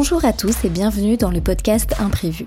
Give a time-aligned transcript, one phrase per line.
[0.00, 2.46] Bonjour à tous et bienvenue dans le podcast Imprévu.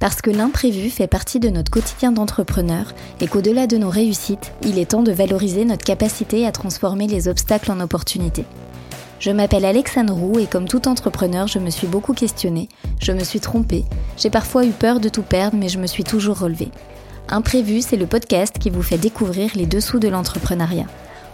[0.00, 4.80] Parce que l'imprévu fait partie de notre quotidien d'entrepreneur et qu'au-delà de nos réussites, il
[4.80, 8.46] est temps de valoriser notre capacité à transformer les obstacles en opportunités.
[9.20, 12.68] Je m'appelle Alexandre Roux et comme tout entrepreneur, je me suis beaucoup questionnée,
[13.00, 13.84] je me suis trompée,
[14.16, 16.72] j'ai parfois eu peur de tout perdre mais je me suis toujours relevée.
[17.28, 20.86] Imprévu, c'est le podcast qui vous fait découvrir les dessous de l'entrepreneuriat.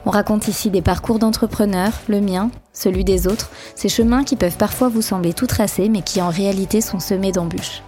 [0.07, 4.59] On raconte ici des parcours d'entrepreneurs, le mien, celui des autres, ces chemins qui peuvent
[4.59, 7.83] parfois vous sembler tout tracés mais qui en réalité sont semés d'embûches.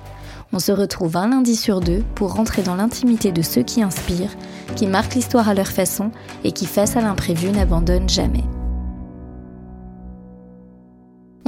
[0.52, 4.34] On se retrouve un lundi sur deux pour rentrer dans l'intimité de ceux qui inspirent,
[4.76, 6.10] qui marquent l'histoire à leur façon
[6.44, 8.44] et qui, face à l'imprévu, n'abandonnent jamais.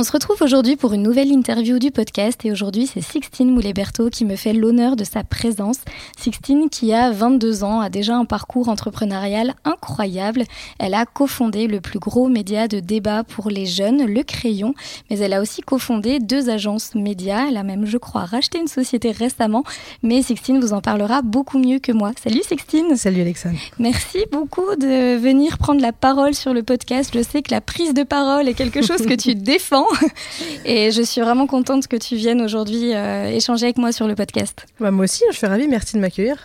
[0.01, 4.11] On se retrouve aujourd'hui pour une nouvelle interview du podcast et aujourd'hui c'est Sixtine Moulet-Berthaud
[4.11, 5.79] qui me fait l'honneur de sa présence.
[6.17, 10.45] Sixtine qui a 22 ans a déjà un parcours entrepreneurial incroyable.
[10.79, 14.73] Elle a cofondé le plus gros média de débat pour les jeunes, Le Crayon,
[15.11, 17.49] mais elle a aussi cofondé deux agences médias.
[17.49, 19.65] Elle a même, je crois, racheté une société récemment,
[20.05, 22.13] mais Sixtine vous en parlera beaucoup mieux que moi.
[22.23, 27.11] Salut Sixtine Salut Alexandre Merci beaucoup de venir prendre la parole sur le podcast.
[27.13, 29.88] Je sais que la prise de parole est quelque chose que tu défends.
[30.65, 34.15] Et je suis vraiment contente que tu viennes aujourd'hui euh, échanger avec moi sur le
[34.15, 34.67] podcast.
[34.81, 35.69] Bah, moi aussi, je suis ravie.
[35.69, 36.37] Merci de m'accueillir.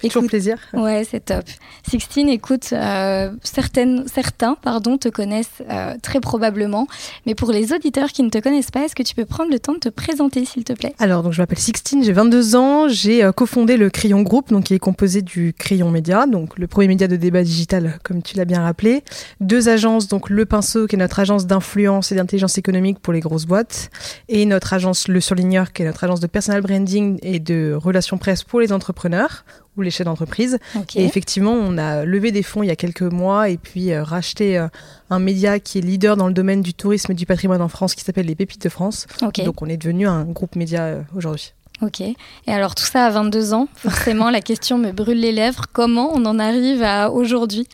[0.00, 0.58] Toujours plaisir.
[0.72, 1.44] Ouais, c'est top.
[1.88, 6.86] Sixtine, écoute, euh, certaines, certains pardon, te connaissent euh, très probablement,
[7.26, 9.58] mais pour les auditeurs qui ne te connaissent pas, est-ce que tu peux prendre le
[9.58, 10.94] temps de te présenter, s'il te plaît?
[10.98, 14.64] Alors, donc, je m'appelle Sixtine, j'ai 22 ans, j'ai euh, cofondé le Crayon Group, donc,
[14.64, 18.36] qui est composé du Crayon Média, donc le premier média de débat digital, comme tu
[18.36, 19.02] l'as bien rappelé.
[19.40, 23.20] Deux agences, donc Le Pinceau, qui est notre agence d'influence et d'intelligence économique pour les
[23.20, 23.90] grosses boîtes,
[24.28, 28.18] et notre agence Le Surligneur, qui est notre agence de personal branding et de relations
[28.18, 29.44] presse pour les entrepreneurs
[29.78, 30.58] ou les chefs d'entreprise.
[30.94, 34.02] Et effectivement, on a levé des fonds il y a quelques mois et puis euh,
[34.02, 34.68] racheté euh,
[35.08, 37.94] un média qui est leader dans le domaine du tourisme et du patrimoine en France
[37.94, 39.06] qui s'appelle Les Pépites de France.
[39.20, 41.54] Donc on est devenu un groupe média euh, aujourd'hui.
[41.80, 42.00] Ok.
[42.00, 45.66] Et alors tout ça à 22 ans, forcément la question me brûle les lèvres.
[45.72, 47.68] Comment on en arrive à aujourd'hui?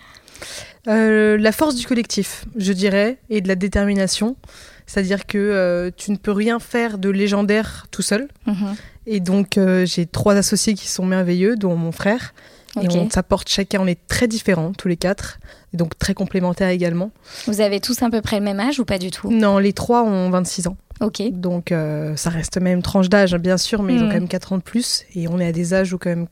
[0.86, 4.36] La force du collectif, je dirais, et de la détermination.
[4.86, 8.28] C'est-à-dire que tu ne peux rien faire de légendaire tout seul.
[8.46, 8.74] Mhm.
[9.06, 12.34] Et donc, euh, j'ai trois associés qui sont merveilleux, dont mon frère.
[12.80, 15.38] Et on s'apporte chacun, on est très différents, tous les quatre,
[15.72, 17.12] et donc très complémentaires également.
[17.46, 19.30] Vous avez tous à peu près le même âge ou pas du tout?
[19.30, 20.76] Non, les trois ont 26 ans.
[21.00, 21.22] Ok.
[21.30, 24.08] Donc, euh, ça reste même tranche d'âge, hein, bien sûr, mais ils ont hmm.
[24.08, 25.04] quand même 4 ans de plus.
[25.14, 26.26] Et on est à des âges où, quand même,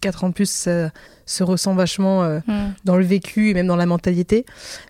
[0.00, 0.68] 4 ans de plus,
[1.28, 2.72] se ressent vachement euh, hmm.
[2.84, 4.46] dans le vécu et même dans la mentalité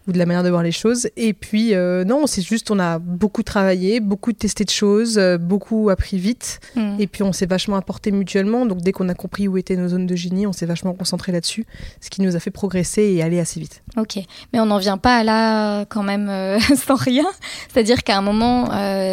[0.06, 1.08] ou de la manière de voir les choses.
[1.16, 5.36] Et puis, euh, non, c'est juste, on a beaucoup travaillé, beaucoup testé de choses, euh,
[5.36, 6.60] beaucoup appris vite.
[6.76, 6.94] Hmm.
[6.98, 8.64] Et puis, on s'est vachement apporté mutuellement.
[8.66, 11.32] Donc, dès qu'on a compris où étaient nos zones de génie, on s'est vachement concentré
[11.32, 11.66] là-dessus,
[12.00, 13.82] ce qui nous a fait progresser et aller assez vite.
[13.96, 14.18] Ok,
[14.52, 16.30] mais on n'en vient pas là quand même
[16.76, 17.26] sans rien.
[17.68, 18.68] C'est-à-dire qu'à un moment,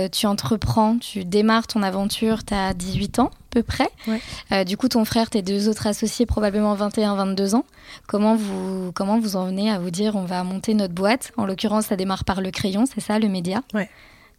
[0.09, 4.65] tu entreprends, tu démarres ton aventure, tu as 18 ans peu près.
[4.65, 7.65] du coup, ton frère, tes deux autres associés, probablement 21 22 ans.
[8.07, 11.31] Comment vous, comment vous en venez à vous dire on va monter notre boîte?
[11.37, 13.61] En l'occurrence, ça démarre par le crayon, c'est ça, le média?
[13.73, 13.89] Ouais.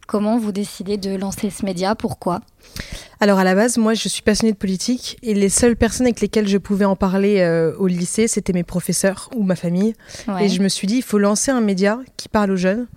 [0.07, 1.93] Comment vous décidez de lancer ce média?
[1.93, 2.39] Pourquoi?
[3.19, 6.21] Alors à la base, moi je suis passionnée de politique et les seules personnes avec
[6.21, 9.95] lesquelles je pouvais en parler euh, au lycée, c'était mes professeurs ou ma famille.
[10.39, 12.87] Et je me suis dit, il faut lancer un média qui parle aux jeunes.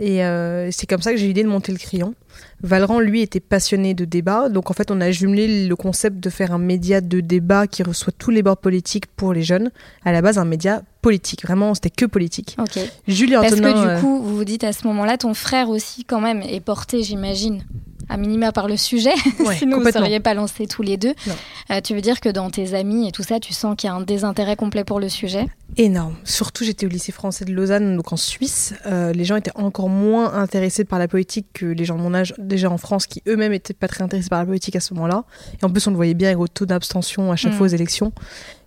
[0.00, 2.14] Et euh, c'est comme ça que j'ai eu l'idée de monter le crayon.
[2.62, 4.48] Valran, lui, était passionné de débat.
[4.48, 7.82] Donc, en fait, on a jumelé le concept de faire un média de débat qui
[7.82, 9.70] reçoit tous les bords politiques pour les jeunes.
[10.04, 11.44] À la base, un média politique.
[11.44, 12.56] Vraiment, c'était que politique.
[12.58, 12.78] Ok.
[13.06, 16.04] Julien Parce que du euh, coup, vous vous dites à ce moment-là, ton frère aussi,
[16.04, 17.64] quand même, est porté, j'imagine,
[18.08, 19.14] à minima par le sujet,
[19.58, 21.14] sinon vous ne seriez pas lancés tous les deux.
[21.70, 23.90] Euh, tu veux dire que dans tes amis et tout ça, tu sens qu'il y
[23.90, 25.46] a un désintérêt complet pour le sujet?
[25.76, 26.14] Énorme.
[26.24, 28.74] Surtout, j'étais au lycée français de Lausanne, donc en Suisse.
[28.86, 32.14] Euh, les gens étaient encore moins intéressés par la politique que les gens de mon
[32.14, 34.94] âge, déjà en France, qui eux-mêmes étaient pas très intéressés par la politique à ce
[34.94, 35.24] moment-là.
[35.60, 37.56] Et en plus, on le voyait bien avec au taux d'abstention à chaque mm.
[37.56, 38.12] fois aux élections.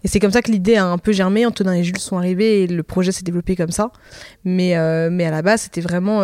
[0.03, 1.45] Et c'est comme ça que l'idée a un peu germé.
[1.45, 3.91] Antonin et Jules sont arrivés et le projet s'est développé comme ça.
[4.43, 6.21] Mais, euh, mais à la base, c'était vraiment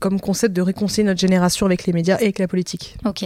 [0.00, 2.96] comme concept de réconcilier notre génération avec les médias et avec la politique.
[3.04, 3.24] Ok.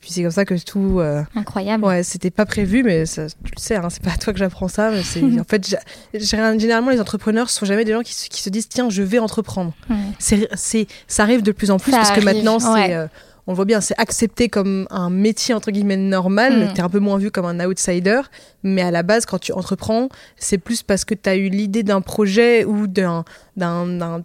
[0.00, 0.98] Puis c'est comme ça que tout.
[1.00, 1.84] Euh, Incroyable.
[1.84, 4.38] Ouais, c'était pas prévu, mais ça, tu le sais, hein, c'est pas à toi que
[4.38, 4.90] j'apprends ça.
[4.90, 5.76] Mais c'est en fait,
[6.14, 9.74] généralement, les entrepreneurs sont jamais des gens qui, se disent tiens, je vais entreprendre.
[10.18, 10.48] C'est,
[11.06, 12.94] ça arrive de plus en plus parce que maintenant, c'est.
[12.94, 13.06] Euh,
[13.50, 16.66] on voit bien, c'est accepté comme un métier entre guillemets normal.
[16.66, 16.72] Mm.
[16.72, 18.20] Tu es un peu moins vu comme un outsider,
[18.62, 21.82] mais à la base, quand tu entreprends, c'est plus parce que tu as eu l'idée
[21.82, 23.24] d'un projet ou d'un,
[23.56, 24.22] d'un,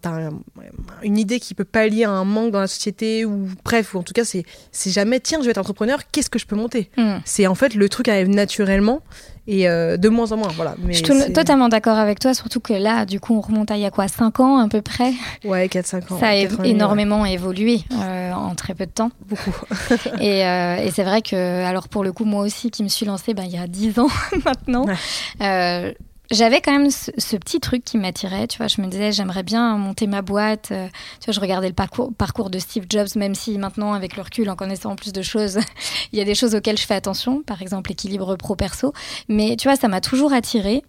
[1.01, 4.03] une idée qui peut pallier à un manque dans la société ou bref, ou en
[4.03, 6.91] tout cas, c'est, c'est jamais tiens, je vais être entrepreneur, qu'est-ce que je peux monter?
[6.95, 7.15] Mm.
[7.25, 9.01] C'est en fait le truc arrive naturellement
[9.47, 10.75] et euh, de moins en moins, voilà.
[10.79, 13.77] Mais Je suis totalement d'accord avec toi, surtout que là, du coup, on remonte à
[13.77, 15.13] il y a quoi 5 ans à peu près?
[15.43, 16.19] Ouais, 4-5 ans.
[16.19, 19.11] Ça a 4 ans et demi, énormément évolué euh, en très peu de temps.
[19.27, 19.55] Beaucoup.
[20.21, 23.05] Et, euh, et c'est vrai que, alors pour le coup, moi aussi qui me suis
[23.05, 24.07] lancée ben, il y a 10 ans
[24.45, 25.95] maintenant, Ouais.
[26.31, 28.47] J'avais quand même ce, petit truc qui m'attirait.
[28.47, 30.69] Tu vois, je me disais, j'aimerais bien monter ma boîte.
[30.71, 30.87] Euh,
[31.19, 34.23] tu vois, je regardais le parcours, parcours de Steve Jobs, même si maintenant, avec le
[34.23, 35.59] recul, en connaissant plus de choses,
[36.11, 38.93] il y a des choses auxquelles je fais attention, par exemple l'équilibre pro-perso.
[39.29, 40.83] Mais tu vois, ça m'a toujours attirée.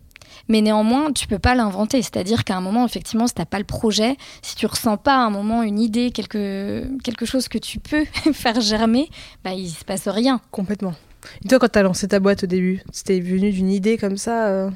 [0.48, 2.02] Mais néanmoins, tu peux pas l'inventer.
[2.02, 5.20] C'est-à-dire qu'à un moment, effectivement, si t'as pas le projet, si tu ressens pas à
[5.20, 9.08] un moment une idée, quelque, quelque chose que tu peux faire germer,
[9.44, 10.40] bah, il se passe rien.
[10.50, 10.94] Complètement.
[11.44, 14.46] Et toi, quand t'as lancé ta boîte au début, c'était venu d'une idée comme ça
[14.46, 14.70] euh,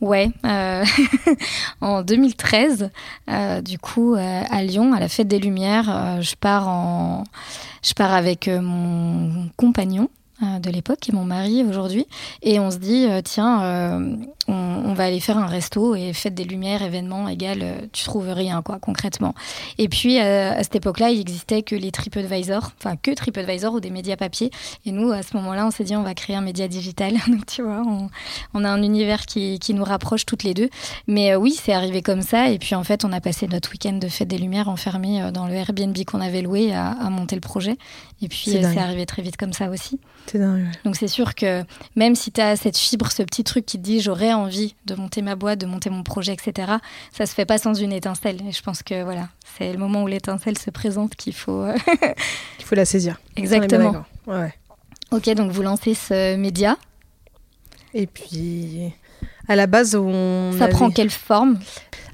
[0.00, 0.84] Ouais, euh,
[1.80, 2.90] en 2013,
[3.30, 7.24] euh, du coup, euh, à Lyon, à la fête des Lumières, je pars en,
[7.82, 10.10] je pars avec mon compagnon
[10.40, 12.06] de l'époque, est mon mari aujourd'hui,
[12.42, 14.16] et on se dit euh, tiens, euh,
[14.48, 18.28] on, va aller faire un resto et fête des Lumières, événement égal, euh, tu trouves
[18.28, 19.34] rien quoi concrètement.
[19.78, 23.80] Et puis euh, à cette époque-là, il existait que les TripAdvisor, enfin que TripAdvisor ou
[23.80, 24.50] des médias papier.
[24.84, 27.14] Et nous, à ce moment-là, on s'est dit on va créer un média digital.
[27.28, 27.82] Donc tu vois,
[28.54, 30.70] on, a un univers qui, qui nous rapproche toutes les deux.
[31.06, 32.50] Mais euh, oui, c'est arrivé comme ça.
[32.50, 35.30] Et puis en fait, on a passé notre week-end de fête des Lumières enfermé euh,
[35.30, 37.76] dans le Airbnb qu'on avait loué à monter le projet.
[38.22, 40.00] Et puis C'est euh, arrivé très vite comme ça aussi.
[40.26, 40.62] C'est dingue.
[40.64, 40.70] ouais.
[40.84, 41.64] Donc c'est sûr que
[41.96, 44.94] même si tu as cette fibre, ce petit truc qui te dit j'aurais envie de
[44.94, 46.72] monter ma boîte, de monter mon projet, etc.,
[47.12, 48.40] ça se fait pas sans une étincelle.
[48.48, 49.28] Et je pense que voilà,
[49.58, 51.60] c'est le moment où l'étincelle se présente qu'il faut.
[51.62, 51.76] euh,
[52.58, 53.20] Il faut la saisir.
[53.36, 54.04] Exactement.
[54.26, 54.54] ouais.
[55.10, 56.76] ok, donc vous lancez ce média.
[57.92, 58.92] Et puis,
[59.48, 61.58] à la base, on ça avait- prend quelle forme?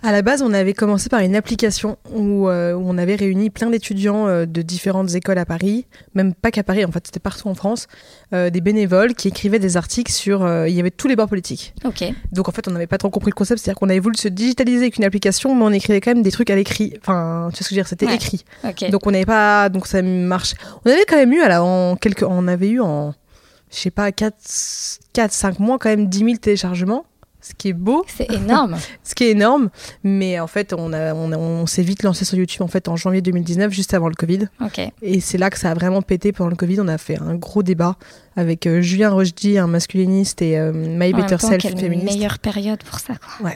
[0.05, 3.51] À la base, on avait commencé par une application où, euh, où on avait réuni
[3.51, 5.87] plein d'étudiants euh, de différentes écoles à Paris,
[6.17, 7.87] même pas qu'à Paris, en fait, c'était partout en France,
[8.33, 10.41] euh, des bénévoles qui écrivaient des articles sur.
[10.67, 11.73] il y avait tous les bords politiques.
[11.85, 12.03] Ok.
[12.33, 14.27] Donc en fait, on n'avait pas trop compris le concept, c'est-à-dire qu'on avait voulu se
[14.27, 16.95] digitaliser avec une application, mais on écrivait quand même des trucs à l'écrit.
[17.01, 18.17] Enfin, tu sais ce que je veux dire, c'était Ouais.
[18.17, 18.45] écrit.
[18.65, 18.91] Ok.
[18.91, 20.55] Donc on n'avait pas, donc ça marche.
[20.85, 23.15] On avait quand même eu, alors, en quelques, on avait eu en,
[23.71, 24.35] je sais pas, 4,
[25.13, 27.05] 4, 5 mois quand même 10 000 téléchargements,
[27.43, 28.77] ce qui est beau, c'est énorme.
[29.03, 29.69] ce qui est énorme.
[30.05, 32.87] Mais en fait, on, a, on, a- on s'est vite lancé sur YouTube en fait
[32.89, 34.47] en janvier 2019, juste avant le Covid.
[34.65, 34.81] ok.
[35.03, 36.81] Et c'est là que ça a vraiment pété pendant le Covid.
[36.81, 37.97] On a fait un gros débat
[38.37, 42.07] avec euh, Julien Rochdy, un masculiniste, et euh, My En Better même temps, Self, féministe.
[42.17, 43.51] meilleure période pour ça, quoi.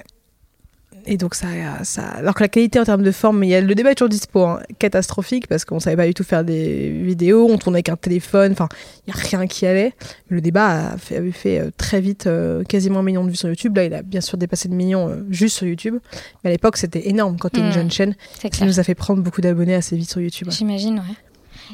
[1.07, 1.47] Et donc ça,
[1.85, 3.95] ça, alors que la qualité en termes de forme, il y a le débat est
[3.95, 7.77] toujours dispo, hein, catastrophique parce qu'on savait pas du tout faire des vidéos, on tournait
[7.77, 8.69] avec un téléphone, enfin
[9.07, 9.93] il y a rien qui allait.
[10.29, 13.37] Le débat a fait, avait fait euh, très vite euh, quasiment un million de vues
[13.37, 13.77] sur YouTube.
[13.77, 15.99] Là, il a bien sûr dépassé le million euh, juste sur YouTube,
[16.43, 18.69] mais à l'époque c'était énorme quand tu es une jeune chaîne C'est qui clair.
[18.69, 20.49] nous a fait prendre beaucoup d'abonnés assez vite sur YouTube.
[20.51, 21.15] J'imagine, ouais.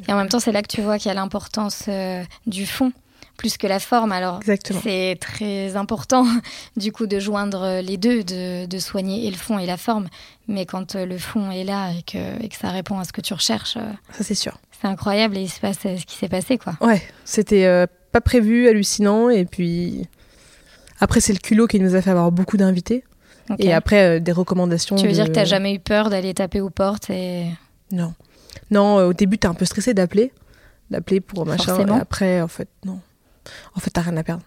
[0.09, 2.67] Et en même temps, c'est là que tu vois qu'il y a l'importance euh, du
[2.67, 2.93] fond
[3.37, 4.13] plus que la forme.
[4.13, 4.81] Alors, Exactement.
[4.83, 6.27] c'est très important,
[6.77, 10.09] du coup, de joindre les deux, de, de soigner et le fond et la forme.
[10.49, 13.13] Mais quand euh, le fond est là et que, et que ça répond à ce
[13.13, 14.59] que tu recherches, euh, Ça c'est sûr.
[14.81, 16.75] c'est incroyable et il se passe euh, ce qui s'est passé, quoi.
[16.81, 20.07] Ouais, c'était euh, pas prévu, hallucinant, et puis
[21.01, 23.05] après c'est le culot qui nous a fait avoir beaucoup d'invités,
[23.59, 24.97] et après euh, des recommandations.
[24.97, 27.47] tu veux dire que t'as jamais eu peur d'aller taper aux portes et...
[27.91, 28.15] Non.
[28.71, 30.33] Non, euh, au début, t'es un peu stressé d'appeler.
[30.91, 31.75] D'appeler pour machin.
[31.75, 31.99] Forcément.
[31.99, 33.01] Et après, en fait, non.
[33.75, 34.43] En fait, t'as rien à perdre.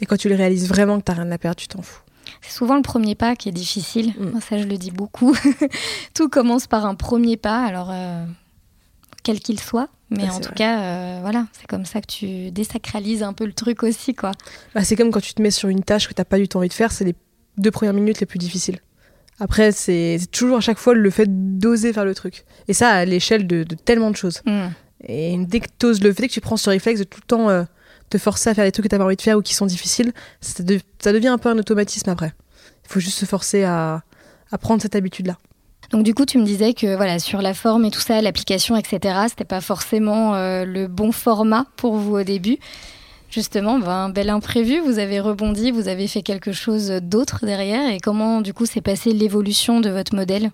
[0.00, 2.02] Et quand tu le réalises vraiment que t'as rien à perdre, tu t'en fous.
[2.42, 4.14] C'est souvent le premier pas qui est difficile.
[4.18, 4.30] Mm.
[4.30, 5.36] Moi, ça, je le dis beaucoup.
[6.14, 8.24] Tout commence par un premier pas, alors euh,
[9.22, 9.88] quel qu'il soit.
[10.10, 10.54] Mais en tout vrai.
[10.54, 14.32] cas, euh, voilà, c'est comme ça que tu désacralises un peu le truc aussi, quoi.
[14.74, 16.56] Bah, c'est comme quand tu te mets sur une tâche que t'as pas du tout
[16.56, 17.14] envie de faire, c'est les
[17.58, 18.78] deux premières minutes les plus difficiles.
[19.38, 22.44] Après, c'est toujours à chaque fois le fait d'oser faire le truc.
[22.68, 24.40] Et ça, à l'échelle de, de tellement de choses.
[24.46, 24.68] Mm.
[25.06, 27.26] Et dès que t'oses le fait, dès que tu prends ce réflexe de tout le
[27.26, 27.64] temps euh,
[28.10, 29.66] te forcer à faire des trucs que t'as pas envie de faire ou qui sont
[29.66, 32.32] difficiles, ça, de- ça devient un peu un automatisme après.
[32.84, 34.02] Il faut juste se forcer à,
[34.50, 35.36] à prendre cette habitude-là.
[35.90, 38.76] Donc du coup, tu me disais que voilà, sur la forme et tout ça, l'application,
[38.76, 42.58] etc., c'était pas forcément euh, le bon format pour vous au début.
[43.30, 47.90] Justement, ben, un bel imprévu, vous avez rebondi, vous avez fait quelque chose d'autre derrière.
[47.90, 50.50] Et comment, du coup, s'est passée l'évolution de votre modèle?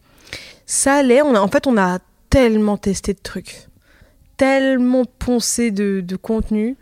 [0.67, 1.99] Ça allait, on a, en fait, on a
[2.31, 3.69] tellement testé de trucs,
[4.37, 6.77] tellement poncé de, de contenu,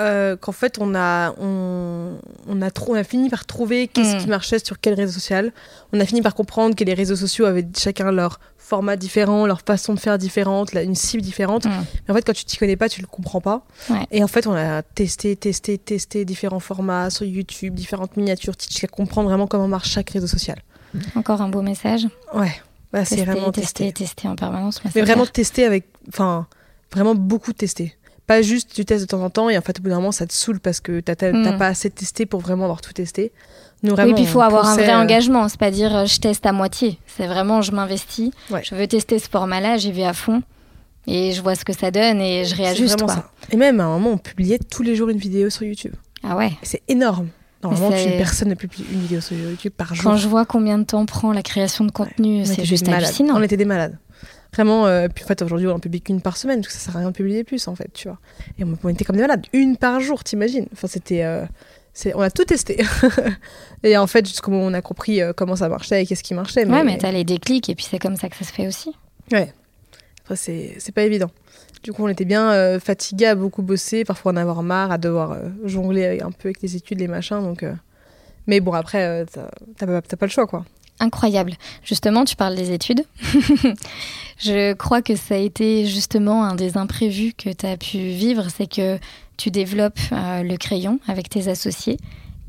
[0.00, 4.16] euh, qu'en fait, on a, on, on, a trou- on a fini par trouver qu'est-ce
[4.16, 4.18] Mm.
[4.20, 5.52] qui marchait sur quel réseau social.
[5.92, 9.62] On a fini par comprendre que les réseaux sociaux avaient chacun leur format différent, leur
[9.62, 11.64] façon de faire différente, la- une cible différente.
[11.64, 11.70] Mm.
[12.06, 13.64] Mais en fait, quand tu t'y connais pas, tu le comprends pas.
[13.90, 14.06] Ouais.
[14.10, 18.86] Et en fait, on a testé, testé, testé différents formats sur YouTube, différentes miniatures, jusqu'à
[18.88, 20.58] comprendre vraiment comment marche chaque réseau social.
[21.16, 22.06] Encore un beau message.
[22.34, 22.52] Ouais,
[22.92, 24.04] Bah, c'est Tester, vraiment tester, testé.
[24.04, 24.80] tester en permanence.
[24.84, 25.86] mais Mais vraiment tester avec.
[26.08, 26.46] Enfin,
[26.92, 27.94] vraiment beaucoup testé.
[28.28, 30.12] Pas juste tu testes de temps en temps et en fait au bout d'un moment
[30.12, 31.58] ça te saoule parce que t'as t'as- t'as Mm.
[31.58, 33.32] pas assez testé pour vraiment avoir tout testé.
[33.82, 35.48] Nous Oui, puis il faut avoir un vrai euh, engagement.
[35.48, 36.98] C'est pas dire euh, je teste à moitié.
[37.16, 38.30] C'est vraiment je m'investis.
[38.50, 38.62] Ouais.
[38.64, 40.42] Je veux tester ce format-là, j'y vais à fond.
[41.06, 43.00] Et je vois ce que ça donne et je réajuste.
[43.00, 43.14] Quoi.
[43.14, 43.30] ça.
[43.50, 45.94] Et même à un moment on publiait tous les jours une vidéo sur YouTube.
[46.22, 46.48] Ah ouais.
[46.62, 47.28] Et c'est énorme.
[47.62, 50.04] Normalement, c'est- tu- personne ne publie une vidéo sur YouTube par jour.
[50.04, 53.34] Quand je vois combien de temps prend la création de contenu, On c'est juste hallucinant.
[53.36, 53.96] On était des malades.
[54.54, 56.96] Vraiment, euh, puis en fait, aujourd'hui, on publie qu'une par semaine, parce que ça sert
[56.96, 58.18] à rien de publier plus, en fait, tu vois.
[58.58, 59.46] Et on, on était comme des malades.
[59.52, 61.22] Une par jour, t'imagines Enfin, c'était.
[61.24, 61.44] euh,
[61.92, 62.82] c'est- on a tout testé.
[63.82, 66.22] et en fait, jusqu'au moment où on a compris euh, comment ça marchait et qu'est-ce
[66.22, 66.64] qui marchait.
[66.66, 68.94] Ouais, mais t'as les déclics et puis c'est comme ça que ça se fait aussi.
[69.32, 69.52] Ouais.
[70.22, 71.30] Après, c'est c'est pas évident.
[71.82, 74.98] Du coup, on était bien euh, fatigués à beaucoup bosser, parfois en avoir marre, à
[74.98, 77.40] devoir euh, jongler avec- un peu avec les études, les machins.
[77.42, 77.72] Donc, euh,
[78.46, 80.64] Mais bon, après, t'as t'as pas, t'as pas le choix, quoi.
[81.00, 81.54] Incroyable.
[81.84, 83.04] Justement, tu parles des études.
[84.38, 88.46] Je crois que ça a été justement un des imprévus que tu as pu vivre,
[88.56, 88.98] c'est que
[89.36, 91.98] tu développes euh, le crayon avec tes associés.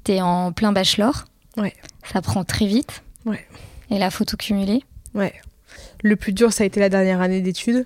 [0.03, 1.25] Tu es en plein bachelor.
[1.57, 1.73] Ouais.
[2.11, 3.03] Ça prend très vite.
[3.25, 3.45] Ouais.
[3.91, 4.83] Et là, faut tout cumuler.
[5.13, 5.33] Ouais.
[6.03, 7.85] Le plus dur, ça a été la dernière année d'études.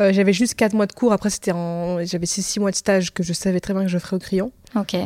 [0.00, 1.12] Euh, j'avais juste 4 mois de cours.
[1.12, 2.04] Après, c'était en...
[2.04, 4.52] j'avais 6 mois de stage que je savais très bien que je ferais au crayon.
[4.76, 4.96] Ok.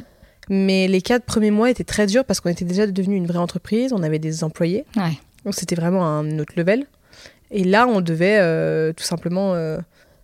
[0.48, 3.38] Mais les 4 premiers mois étaient très durs parce qu'on était déjà devenu une vraie
[3.38, 3.92] entreprise.
[3.92, 4.84] On avait des employés.
[4.96, 5.18] Ouais.
[5.44, 6.86] Donc, c'était vraiment un autre level.
[7.50, 9.54] Et là, on devait euh, tout simplement.
[9.54, 9.78] euh,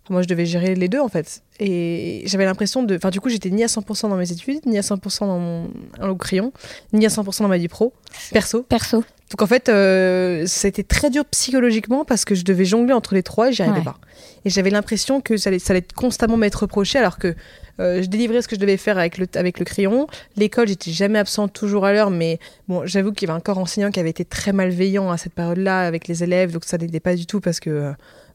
[0.09, 1.41] Moi, je devais gérer les deux, en fait.
[1.59, 2.95] Et j'avais l'impression de.
[2.95, 5.69] Enfin, du coup, j'étais ni à 100% dans mes études, ni à 100% dans mon
[6.01, 6.51] au crayon,
[6.91, 7.93] ni à 100% dans ma vie pro,
[8.33, 8.63] perso.
[8.63, 9.03] Perso.
[9.29, 12.91] Donc en fait, euh, ça a été très dur psychologiquement parce que je devais jongler
[12.91, 13.83] entre les trois et j'y arrivais Ouais.
[13.85, 13.97] pas.
[14.43, 17.33] Et j'avais l'impression que ça allait, ça allait constamment m'être reproché alors que
[17.79, 20.07] euh, je délivrais ce que je devais faire avec le, avec le crayon.
[20.35, 23.57] L'école, j'étais jamais absente, toujours à l'heure, mais bon, j'avoue qu'il y avait un corps
[23.59, 26.99] enseignant qui avait été très malveillant à cette période-là avec les élèves, donc ça n'aidait
[26.99, 27.91] pas du tout parce que euh,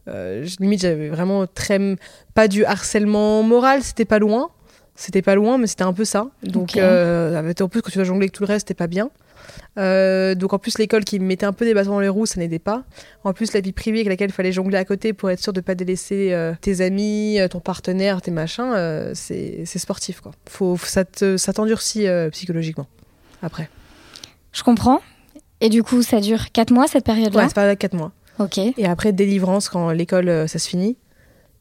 [0.07, 1.79] je- limite j'avais vraiment très
[2.35, 4.51] pas du harcèlement moral, c'était pas loin.
[4.99, 6.29] C'était pas loin, mais c'était un peu ça.
[6.43, 9.11] Donc, euh, en plus, quand tu vas jongler avec tout le reste, c'était pas bien.
[9.79, 12.25] Euh, donc en plus l'école qui me mettait un peu des bâtons dans les roues,
[12.27, 12.85] ça n'aidait pas.
[13.25, 15.53] En plus la vie privée avec laquelle il fallait jongler à côté pour être sûr
[15.53, 20.33] de pas délaisser euh, tes amis, euh, ton partenaire, tes machins, euh, c'est sportif quoi.
[20.49, 22.87] Faut, ça te- ça t'endurcit euh, psychologiquement.
[23.43, 23.69] Après.
[24.53, 25.01] Je comprends.
[25.61, 27.43] Et du coup, ça dure 4 mois cette période-là?
[27.43, 28.13] Ouais, c'est pas 4 mois.
[28.39, 28.59] Ok.
[28.59, 30.97] Et après délivrance quand l'école euh, ça se finit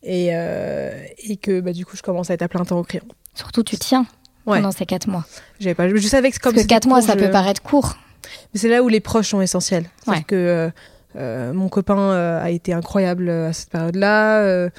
[0.04, 2.84] et, euh, et que bah, du coup je commence à être à plein temps au
[2.84, 3.06] crayon.
[3.34, 4.06] Surtout, tu tiens
[4.46, 4.58] Ouais.
[4.58, 5.26] pendant ces 4 mois.
[5.60, 7.32] J'avais pas, je savais que comme Parce que c'était 4 mois, court, ça je- peut
[7.32, 7.96] paraître court.
[8.54, 9.86] Mais c'est là où les proches sont essentiels.
[10.08, 10.22] Ouais.
[10.24, 10.70] que
[11.16, 14.70] euh, mon copain a été incroyable à cette période-là.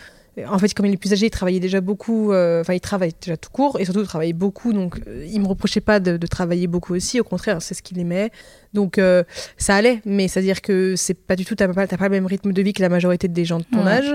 [0.49, 2.31] En fait, comme il est plus âgé, il travaillait déjà beaucoup.
[2.33, 4.73] euh, Enfin, il travaille déjà tout court et surtout il travaillait beaucoup.
[4.75, 7.19] Donc, euh, il me reprochait pas de, de travailler beaucoup aussi.
[7.21, 8.31] Au contraire, c'est ce qu'il aimait.
[8.75, 9.25] Donc, euh,
[9.57, 10.03] ça allait.
[10.05, 11.55] Mais c'est-à-dire que c'est pas du tout.
[11.55, 13.85] T'as pas, pas le même rythme de vie que la majorité des gens de ton
[13.87, 13.93] Ouais.
[13.93, 14.15] âge.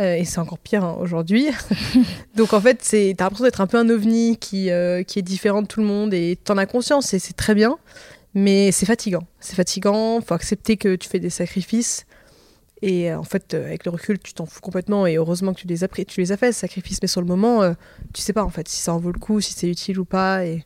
[0.00, 1.48] Euh, et c'est encore pire hein, aujourd'hui.
[2.36, 2.76] Donc en fait,
[3.16, 5.86] t'as l'impression d'être un peu un ovni qui, euh, qui est différent de tout le
[5.86, 7.76] monde et t'en as conscience et c'est très bien.
[8.34, 9.24] Mais c'est fatigant.
[9.40, 10.20] C'est fatigant.
[10.20, 12.06] Faut accepter que tu fais des sacrifices.
[12.82, 15.06] Et euh, en fait, euh, avec le recul, tu t'en fous complètement.
[15.06, 16.98] Et heureusement que tu les as pris, tu les as fait, ces sacrifices.
[17.02, 17.72] Mais sur le moment, euh,
[18.14, 20.04] tu sais pas en fait si ça en vaut le coup, si c'est utile ou
[20.04, 20.44] pas.
[20.46, 20.64] Et,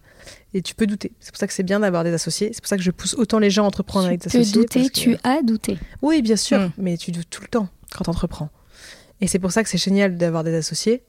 [0.53, 1.13] et tu peux douter.
[1.21, 2.51] C'est pour ça que c'est bien d'avoir des associés.
[2.53, 4.53] C'est pour ça que je pousse autant les gens à entreprendre avec des associés.
[4.53, 5.79] douter, que- tu as douté.
[6.03, 6.73] oui, bien sûr, Mm.
[6.79, 8.51] mais tu doutes tout le temps quand tu entreprends.
[9.23, 11.05] Et c'est pour ça que c'est génial d'avoir des associés,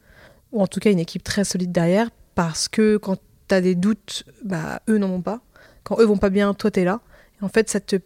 [0.52, 3.18] ou en tout cas une équipe très solide derrière, parce que quand
[3.50, 5.42] tu as des doutes, bah, eux n'en ont pas.
[5.84, 7.02] Quand eux vont pas bien, toi, tu es là.
[7.42, 7.98] Et en fait, ça te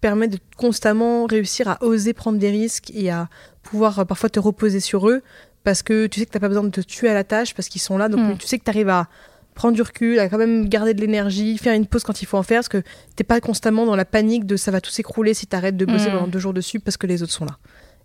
[0.00, 3.28] permet de constamment réussir à oser prendre des risques et à
[3.62, 5.22] pouvoir euh, parfois te reposer sur eux,
[5.64, 7.68] parce que tu sais que tu pas besoin de te tuer à la tâche, parce
[7.68, 8.08] qu'ils sont là.
[8.08, 8.38] Donc Mm.
[8.38, 9.08] tu sais que tu arrives à
[9.54, 12.38] prendre du recul, à quand même garder de l'énergie, faire une pause quand il faut
[12.38, 12.82] en faire, parce que
[13.16, 16.08] t'es pas constamment dans la panique de ça va tout s'écrouler si t'arrêtes de bosser
[16.08, 16.12] Mm.
[16.12, 17.58] pendant deux jours dessus parce que les autres sont là.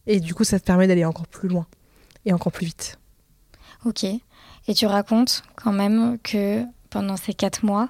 [0.07, 1.65] Et du coup, ça te permet d'aller encore plus loin
[2.25, 2.97] et encore plus vite.
[3.85, 4.03] Ok.
[4.03, 7.89] Et tu racontes quand même que pendant ces 4 mois,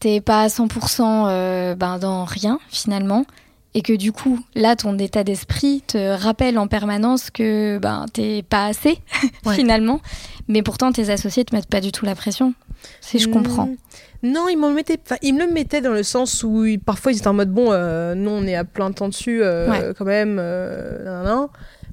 [0.00, 3.24] t'es pas à 100% euh, ben, dans rien finalement.
[3.72, 8.42] Et que du coup, là, ton état d'esprit te rappelle en permanence que ben, t'es
[8.42, 8.98] pas assez
[9.46, 9.54] Ouais.
[9.54, 10.00] finalement.
[10.48, 12.52] Mais pourtant, tes associés te mettent pas du tout la pression.
[13.00, 13.66] Si je comprends.
[13.66, 13.76] Mm.
[14.24, 17.28] Non, ils, mettaient, ils me le mettaient dans le sens où ils- parfois ils étaient
[17.28, 19.92] en mode bon, euh, nous on est à plein temps dessus euh, Ouais.
[19.96, 21.46] quand même, euh, nan, nan, nan.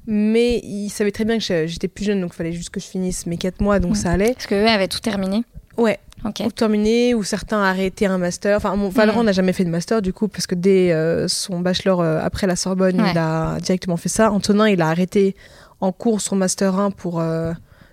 [0.06, 2.86] mais ils savaient très bien que j'étais plus jeune donc il fallait juste que je
[2.86, 4.32] finisse mes 4 mois donc ça allait.
[4.34, 5.42] Parce qu'eux avaient tout terminé.
[5.78, 6.42] Ouais, Ok.
[6.44, 8.56] ou terminé, ou certains arrêté un master.
[8.56, 9.26] Enfin, mon Valorant Mm.
[9.26, 12.46] n'a jamais fait de master du coup, parce que dès euh, son bachelor euh, après
[12.46, 13.10] la Sorbonne, Ouais.
[13.12, 14.30] il a directement fait ça.
[14.32, 15.36] Antonin, il a arrêté
[15.80, 17.52] en cours son master 1 pour euh,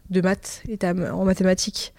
[0.10, 0.64] de maths,
[1.14, 1.94] en mathématiques.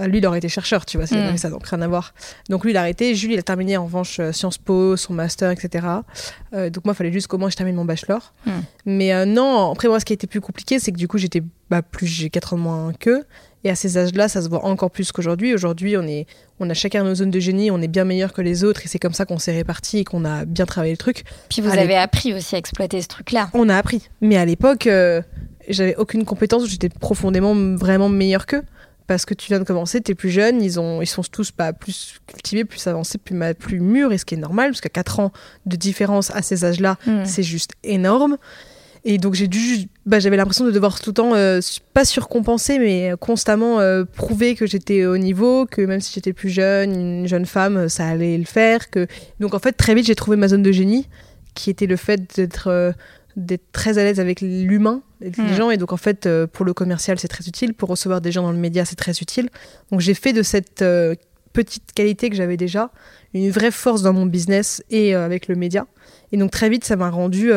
[0.00, 1.36] Euh, lui, il aurait été chercheur, tu vois, c'est Mm.
[1.38, 2.14] ça, donc rien à voir.
[2.48, 3.14] Donc lui, il a arrêté.
[3.14, 5.86] Jules, il a terminé en revanche Sciences Po, son master, etc.
[6.52, 8.32] Donc moi, il fallait juste moins je termine mon bachelor.
[8.46, 8.50] Mm.
[8.86, 11.42] Mais non, après, moi, ce qui a été plus compliqué, c'est que du coup, j'étais
[11.70, 13.24] bah, plus, j'ai 4 ans de moins qu'eux.
[13.64, 15.52] Et à ces âges-là, ça se voit encore plus qu'aujourd'hui.
[15.54, 16.26] Aujourd'hui, on, est,
[16.60, 18.88] on a chacun nos zones de génie, on est bien meilleur que les autres, et
[18.88, 21.24] c'est comme ça qu'on s'est répartis et qu'on a bien travaillé le truc.
[21.50, 23.50] Puis vous avez appris aussi à exploiter ce truc-là.
[23.52, 24.08] On a appris.
[24.22, 25.20] Mais à l'époque, euh,
[25.68, 28.62] j'avais aucune compétence, j'étais profondément vraiment meilleur qu'eux.
[29.06, 31.72] Parce que tu viens de commencer, t'es plus jeune, ils, ont, ils sont tous pas
[31.72, 35.18] plus cultivés, plus avancés, plus, plus mûrs, et ce qui est normal, parce qu'à 4
[35.18, 35.32] ans
[35.66, 37.24] de différence à ces âges-là, Mm.
[37.24, 38.36] c'est juste énorme.
[39.04, 41.60] Et donc j'ai dû, bah, j'avais l'impression de devoir tout le temps, euh,
[41.94, 46.50] pas surcompenser, mais constamment euh, prouver que j'étais au niveau, que même si j'étais plus
[46.50, 48.90] jeune, une jeune femme, euh, ça allait le faire.
[48.90, 49.06] Que...
[49.38, 51.08] Donc en fait, très vite, j'ai trouvé ma zone de génie,
[51.54, 52.92] qui était le fait d'être euh,
[53.36, 55.70] d'être très à l'aise avec l'humain, avec les gens.
[55.70, 57.74] Et donc en fait, euh, pour le commercial, c'est très utile.
[57.74, 59.48] Pour recevoir des gens dans le média, c'est très utile.
[59.90, 61.14] Donc j'ai fait de cette euh,
[61.52, 62.90] petite qualité que j'avais déjà
[63.32, 65.86] une vraie force dans mon business et euh, avec le média.
[66.32, 67.50] Et donc très vite, ça m'a rendu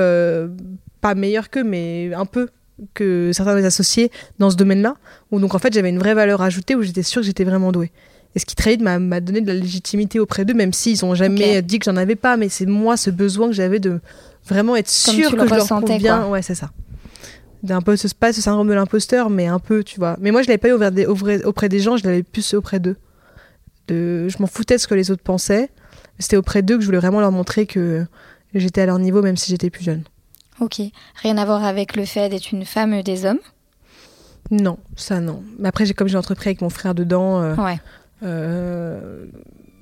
[1.04, 2.50] pas meilleur que, mais un peu
[2.94, 4.96] que certains de mes associés dans ce domaine-là.
[5.32, 7.72] Où donc en fait, j'avais une vraie valeur ajoutée où j'étais sûre que j'étais vraiment
[7.72, 7.92] douée.
[8.36, 11.14] Et ce qui très vite m'a donné de la légitimité auprès d'eux, même s'ils ont
[11.14, 11.66] jamais Ok.
[11.66, 12.36] dit que j'en avais pas.
[12.38, 14.00] Mais c'est moi ce besoin que j'avais de
[14.48, 16.22] vraiment être sûre que le je leur bien.
[16.22, 16.30] quoi.
[16.32, 16.72] Ouais, c'est ça.
[17.62, 20.18] D'un peu, ce, pas ce syndrome de l'imposteur, mais un peu, tu vois.
[20.20, 22.80] Mais moi, je l'avais pas eu auprès des, auprès des gens, je l'avais plus auprès
[22.80, 22.96] d'eux.
[23.88, 25.70] De, je m'en foutais de ce que les autres pensaient.
[26.18, 28.06] C'était auprès d'eux que je voulais vraiment leur montrer que
[28.56, 30.04] j'étais à leur niveau, même si j'étais plus jeune.
[30.64, 30.82] Ok.
[31.22, 33.40] Rien à voir avec le fait d'être une femme des hommes?
[34.50, 35.44] Non, ça non.
[35.60, 37.78] Mais après, comme j'ai entrepris avec mon frère dedans, euh, Ouais.
[38.24, 39.26] euh,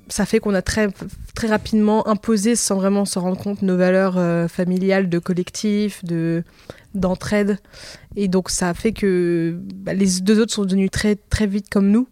[0.08, 0.88] ça fait qu'on a très,
[1.34, 6.42] très rapidement imposé, sans vraiment se rendre compte, nos valeurs euh, familiales, de collectif, de
[6.94, 7.58] d'entraide.
[8.16, 11.68] Et donc, ça a fait que bah, les deux autres sont devenus très, très vite
[11.70, 12.06] comme nous.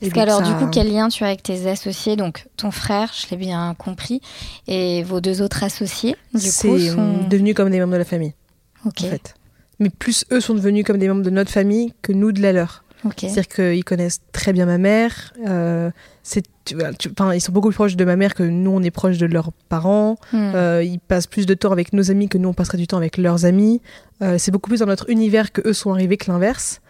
[0.00, 3.12] Parce qu'alors, ça- du coup, quel lien tu as avec tes associés Donc, ton frère,
[3.14, 4.20] je l'ai bien compris,
[4.66, 7.28] et vos deux autres associés, du coup, c'est sont...
[7.28, 8.34] devenu comme des membres de la famille,
[8.84, 9.34] en fait.
[9.78, 12.52] Mais plus eux sont devenus comme des membres de notre famille que nous de la
[12.52, 12.84] leur.
[13.26, 15.32] C'est-à-dire qu'ils connaissent très bien ma mère.
[15.48, 15.90] euh,
[16.22, 18.92] c'est, tu tu- ils sont beaucoup plus proches de ma mère que nous, on est
[18.92, 20.18] proches de leurs parents.
[20.32, 20.52] Hmm.
[20.54, 22.98] Euh, ils passent plus de temps avec nos amis que nous, on passerait du temps
[22.98, 23.80] avec leurs amis.
[24.22, 26.80] Euh, c'est beaucoup plus dans notre univers que eux sont arrivés que l'inverse.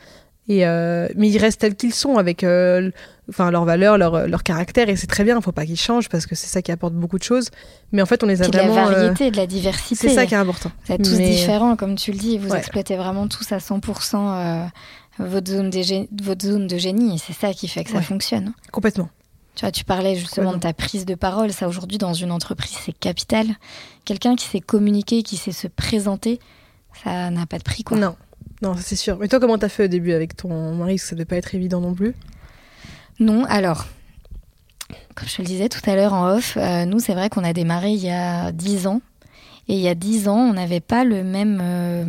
[0.49, 2.91] Et euh, mais ils restent tels qu'ils sont, avec euh,
[3.31, 6.09] enfin, leurs valeurs, leur, leur caractère, et c'est très bien, il faut pas qu'ils changent,
[6.09, 7.51] parce que c'est ça qui apporte beaucoup de choses.
[7.93, 8.89] Mais en fait, on les a Puis de la vraiment...
[8.89, 10.09] euh, variété, de la diversité.
[10.09, 10.73] c'est ça qui est important.
[10.87, 12.59] Vous êtes tous Mais- différents, comme tu le dis, vous Ouais.
[12.59, 14.65] exploitez vraiment tous à 100% euh,
[15.21, 15.71] votre, zone
[16.23, 18.03] votre de génie, et c'est ça qui fait que ça Ouais.
[18.03, 18.53] fonctionne.
[18.73, 19.11] Complètement.
[19.55, 21.53] Tu vois, tu parlais justement de ta prise de parole.
[21.53, 23.47] Ça, aujourd'hui, dans une entreprise, c'est capital.
[24.07, 26.41] Quelqu'un qui sait communiquer, qui sait se présenter,
[27.05, 27.99] ça n'a pas de prix, quoi.
[27.99, 28.17] Non,
[28.62, 29.18] non, c'est sûr.
[29.18, 30.96] Mais toi, comment t'as fait au début avec ton mari?
[30.96, 32.14] Ça devait pas être évident non plus.
[33.18, 33.87] Non, alors,
[35.14, 37.44] comme je te le disais tout à l'heure en off, euh, nous, c'est vrai qu'on
[37.44, 39.01] a démarré il y a 10 ans.
[39.68, 42.05] Et il y a 10 ans, on n'avait pas le même euh,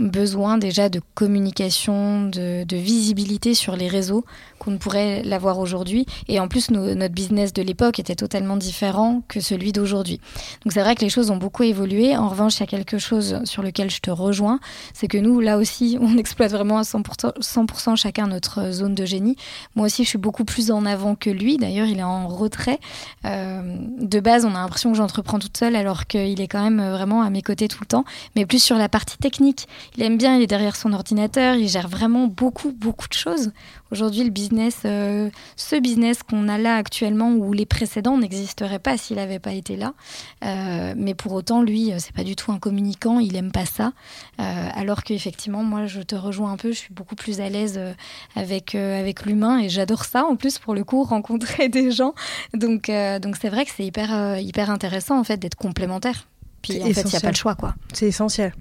[0.00, 4.24] besoin déjà de communication, de, visibilité sur les réseaux
[4.58, 6.06] qu'on ne pourrait l'avoir aujourd'hui.
[6.26, 10.20] Et en plus, notre business de l'époque était totalement différent que celui d'aujourd'hui.
[10.64, 12.16] Donc c'est vrai que les choses ont beaucoup évolué.
[12.16, 14.58] En revanche, il y a quelque chose sur lequel je te rejoins,
[14.92, 19.04] c'est que nous, là aussi, on exploite vraiment à 100%, 100% chacun notre zone de
[19.04, 19.36] génie.
[19.76, 21.56] Moi aussi, je suis beaucoup plus en avant que lui.
[21.56, 22.80] D'ailleurs, il est en retrait.
[23.24, 26.90] Euh, de base, on a l'impression que j'entreprends toute seule, alors qu'il est quand même
[26.90, 28.04] vraiment à mes côtés tout le temps.
[28.34, 29.68] Mais plus sur la partie technique.
[29.96, 33.52] Il aime bien, il est derrière son ordinateur, il gère vraiment beaucoup, beaucoup de choses.
[33.90, 38.96] Aujourd'hui, le business, euh, ce business qu'on a là actuellement, ou les précédents, n'existerait pas
[38.96, 39.94] s'il n'avait pas été là.
[40.44, 43.66] Euh, mais pour autant, lui, euh, c'est pas du tout un communicant, il aime pas
[43.66, 43.92] ça.
[44.40, 47.80] Euh, alors qu'effectivement, moi, je te rejoins un peu, je suis beaucoup plus à l'aise
[48.34, 52.14] avec, avec l'humain et j'adore ça en plus pour le coup, rencontrer des gens.
[52.52, 52.90] Donc,
[53.22, 56.26] donc c'est vrai que c'est hyper, hyper intéressant en fait d'être complémentaire.
[56.62, 57.74] Puis en fait, il n'y a pas le choix quoi.
[57.92, 58.52] C'est essentiel.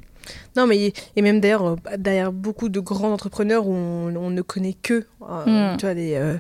[0.56, 4.42] Non, mais et même d'ailleurs, euh, derrière beaucoup de grands entrepreneurs où on, on ne
[4.42, 5.78] connaît que, euh, Mm.
[5.78, 6.38] tu vois, des euh,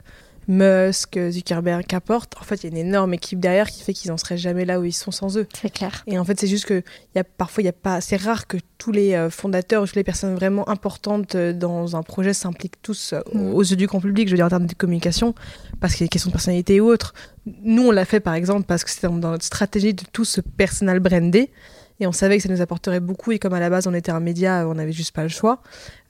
[0.47, 2.33] Musk, Zuckerberg, qu'importe.
[2.39, 4.65] En fait, il y a une énorme équipe derrière qui fait qu'ils n'en seraient jamais
[4.65, 5.47] là où ils sont sans eux.
[5.59, 6.03] C'est clair.
[6.05, 6.83] Et en fait, c'est juste que
[7.15, 9.85] y a, parfois, il y a pas, c'est rare que tous les euh, fondateurs ou
[9.85, 13.53] toutes les personnes vraiment importantes euh, dans un projet s'impliquent tous euh, Mm.
[13.53, 15.33] aux yeux du grand public, je veux dire en termes de communication,
[15.79, 17.13] parce qu'il y a des questions de personnalité ou autres.
[17.45, 20.41] Nous, on l'a fait par exemple parce que c'était dans notre stratégie de tout ce
[20.41, 21.51] personal brander.
[21.99, 23.31] Et on savait que ça nous apporterait beaucoup.
[23.31, 25.61] Et comme à la base, on était un média, on n'avait juste pas le choix.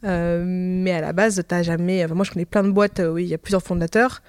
[0.06, 2.04] Euh, mais à la base, t'as jamais.
[2.04, 4.22] enfin, moi, je connais plein de boîtes où il y a plusieurs fondateurs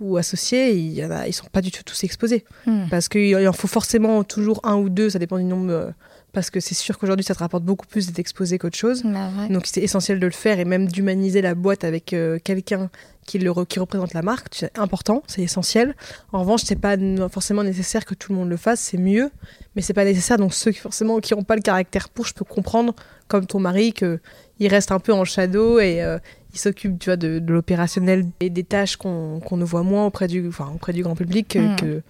[0.00, 0.72] ou associés.
[0.74, 2.84] Il y en a, ils sont pas du tout tous exposés Hmm.
[2.90, 5.90] parce qu'il en faut forcément toujours un ou deux, ça dépend du nombre euh,
[6.32, 9.02] parce que c'est sûr qu'aujourd'hui ça te rapporte beaucoup plus d'être exposé qu'autre chose.
[9.04, 9.48] Bah ouais.
[9.48, 12.88] Donc c'est essentiel de le faire et même d'humaniser la boîte avec euh, quelqu'un
[13.26, 14.48] qui, le qui représente la marque.
[14.52, 15.94] C'est important, c'est essentiel.
[16.32, 16.96] En revanche, c'est pas
[17.30, 19.30] forcément nécessaire que tout le monde le fasse, c'est mieux,
[19.76, 20.38] mais c'est pas nécessaire.
[20.38, 22.94] Donc ceux qui forcément qui n'ont pas le caractère pour, je peux comprendre,
[23.28, 24.18] comme ton mari, que
[24.58, 26.18] il reste un peu en shadow et euh,
[26.52, 30.06] il s'occupe, tu vois, de, de l'opérationnel et des tâches qu'on qu'on ne voit moins
[30.06, 31.76] auprès du, enfin, auprès du grand public, que, Mm.
[31.76, 32.02] que-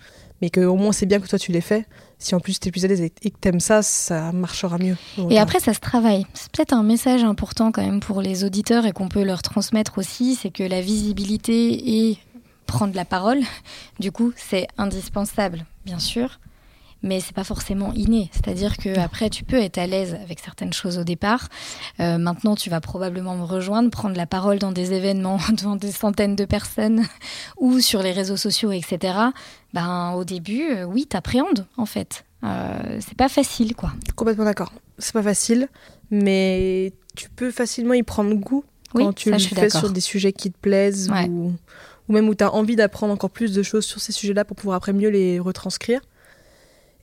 [0.43, 1.87] mais que au moins c'est bien que toi tu les fais.
[2.19, 4.77] Si en plus tu es plus à l'aise et, et que t'aimes ça, ça marchera
[4.79, 4.97] mieux.
[5.31, 6.27] Et après, ça se travaille.
[6.35, 9.99] C'est peut-être un message important quand même pour les auditeurs et qu'on peut leur transmettre
[9.99, 12.19] aussi, c'est que la visibilité et
[12.67, 13.41] prendre la parole,
[14.01, 16.39] du coup, c'est indispensable, bien sûr,
[17.03, 18.31] mais c'est pas forcément inné.
[18.33, 21.49] C'est-à-dire que après, tu peux être à l'aise avec certaines choses au départ.
[22.01, 25.93] Euh, maintenant, tu vas probablement me rejoindre, prendre la parole dans des événements devant des
[25.93, 27.05] centaines de personnes
[27.59, 29.15] ou sur les réseaux sociaux, etc.
[29.73, 32.25] Ben, au début, euh, oui, t'appréhendes en fait.
[32.45, 33.93] Euh, c'est pas facile, quoi.
[34.17, 34.73] Complètement d'accord.
[34.99, 35.69] C'est pas facile,
[36.11, 40.01] mais tu peux facilement y prendre goût Oui, quand tu ça, le fais sur des
[40.01, 41.29] sujets qui te plaisent Ouais.
[41.29, 41.53] ou,
[42.09, 44.57] ou même où tu as envie d'apprendre encore plus de choses sur ces sujets-là pour
[44.57, 46.01] pouvoir après mieux les retranscrire.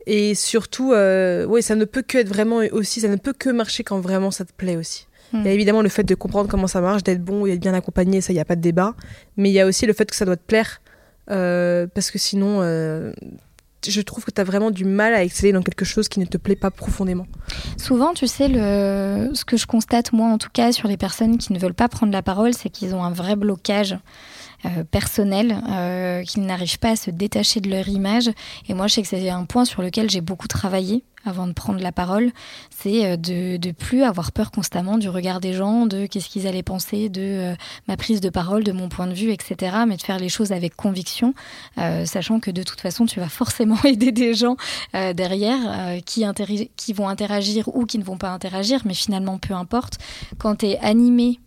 [0.05, 3.49] Et surtout, euh, ouais, ça ne peut que être vraiment aussi, ça ne peut que
[3.49, 5.07] marcher quand vraiment ça te plaît aussi.
[5.33, 5.39] Mm.
[5.39, 7.61] Il y a évidemment le fait de comprendre comment ça marche, d'être bon et d'être
[7.61, 8.95] bien accompagné, ça, il n'y a pas de débat.
[9.37, 10.81] Mais il y a aussi le fait que ça doit te plaire,
[11.29, 13.11] euh, parce que sinon, euh,
[13.87, 16.25] je trouve que tu as vraiment du mal à exceller dans quelque chose qui ne
[16.25, 17.27] te plaît pas profondément.
[17.77, 19.29] Souvent, tu sais, le...
[19.33, 21.87] ce que je constate, moi en tout cas, sur les personnes qui ne veulent pas
[21.87, 23.97] prendre la parole, c'est qu'ils ont un vrai blocage
[24.65, 28.29] euh, personnel, euh, qu'ils n'arrivent pas à se détacher de leur image.
[28.67, 31.53] Et moi, je sais que c'est un point sur lequel j'ai beaucoup travaillé avant de
[31.53, 32.31] prendre la parole,
[32.69, 36.47] c'est euh, de, de plus avoir peur constamment du regard des gens, de qu'est-ce qu'ils
[36.47, 37.55] allaient penser, de euh,
[37.87, 39.77] ma prise de parole, de mon point de vue, etc.
[39.87, 41.33] Mais de faire les choses avec conviction,
[41.77, 44.55] euh, sachant que de toute façon, tu vas forcément aider des gens
[44.95, 46.25] euh, derrière euh, qui,
[46.75, 49.97] qui vont interagir ou qui ne vont pas interagir, mais finalement, peu importe.
[50.37, 51.39] Quand tu es animé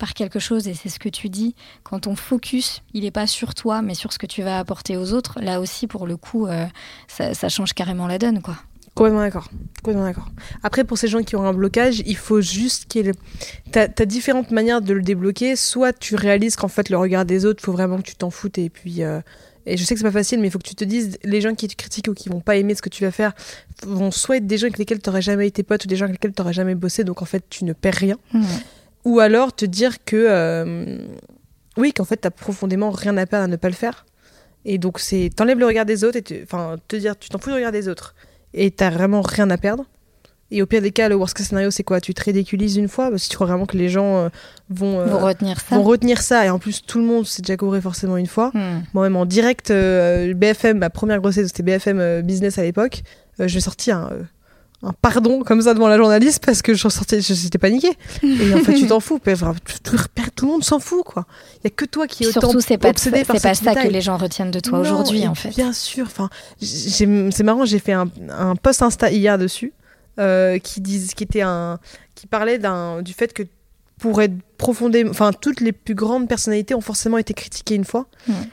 [0.00, 3.28] par quelque chose, et c'est ce que tu dis, quand ton focus, il n'est pas
[3.28, 6.16] sur toi, mais sur ce que tu vas apporter aux autres, là aussi, pour le
[6.16, 6.66] coup, euh,
[7.06, 8.56] ça, ça change carrément la donne, quoi.
[8.96, 9.48] Complètement d'accord.
[9.82, 10.28] Complètement d'accord.
[10.64, 13.12] Après, pour ces gens qui ont un blocage, il faut juste qu'il y ait.
[13.12, 15.54] le- T'as as différentes manières de le débloquer.
[15.54, 18.58] Soit tu réalises qu'en fait, le regard des autres, faut vraiment que tu t'en foutes.
[18.58, 19.04] Et puis.
[19.04, 19.20] euh,
[19.66, 21.40] Et je sais que c'est pas facile, mais il faut que tu te dises, les
[21.40, 23.32] gens qui te critiquent ou qui vont pas aimer ce que tu vas faire
[23.86, 26.16] vont soit être des gens avec lesquels t'aurais jamais été pote ou des gens avec
[26.16, 28.16] lesquels t'aurais jamais bossé, donc en fait tu ne perds rien.
[29.04, 30.98] Ou alors te dire que euh,
[31.76, 34.06] oui, qu'en fait t'as profondément rien à perdre à ne pas le faire.
[34.64, 37.50] Et donc c'est t'enlèves le regard des autres et enfin te dire tu t'en fous
[37.50, 38.14] du regard des autres
[38.52, 39.86] et t'as vraiment rien à perdre.
[40.52, 42.00] Et au pire des cas, le worst case scénario c'est quoi?
[42.00, 44.28] Tu te ridiculises une fois parce que tu crois vraiment que les gens euh,
[44.68, 47.40] vont, euh, Vous retenir ça vont retenir ça et en plus tout le monde s'est
[47.40, 48.50] déjà couvert forcément une fois.
[48.52, 48.82] Hmm.
[48.92, 53.02] Moi même en direct euh, BFM, ma première grossesse c'était BFM Business à l'époque,
[53.38, 54.22] je sortis un, euh,
[54.82, 57.92] un pardon comme ça devant la journaliste parce que je sortais, je j'étais paniquée.
[58.22, 59.96] Et en fait tu t'en fous, enfin, tout,
[60.34, 61.26] tout le monde s'en fout quoi.
[61.58, 63.10] Il y a que toi qui es Puis autant Surtout, c'est pas, c'est
[63.42, 65.50] pas ça que les gens retiennent de toi aujourd'hui, en fait.
[65.50, 66.06] Bien sûr.
[66.06, 67.64] Enfin, c'est marrant.
[67.64, 69.72] J'ai fait un, un post Insta hier dessus
[70.18, 71.78] euh, qui disent, qui était un,
[72.14, 73.42] qui parlait d'un du fait que
[74.00, 78.06] pour être profondément, enfin toutes les plus grandes personnalités ont forcément été critiquées une fois.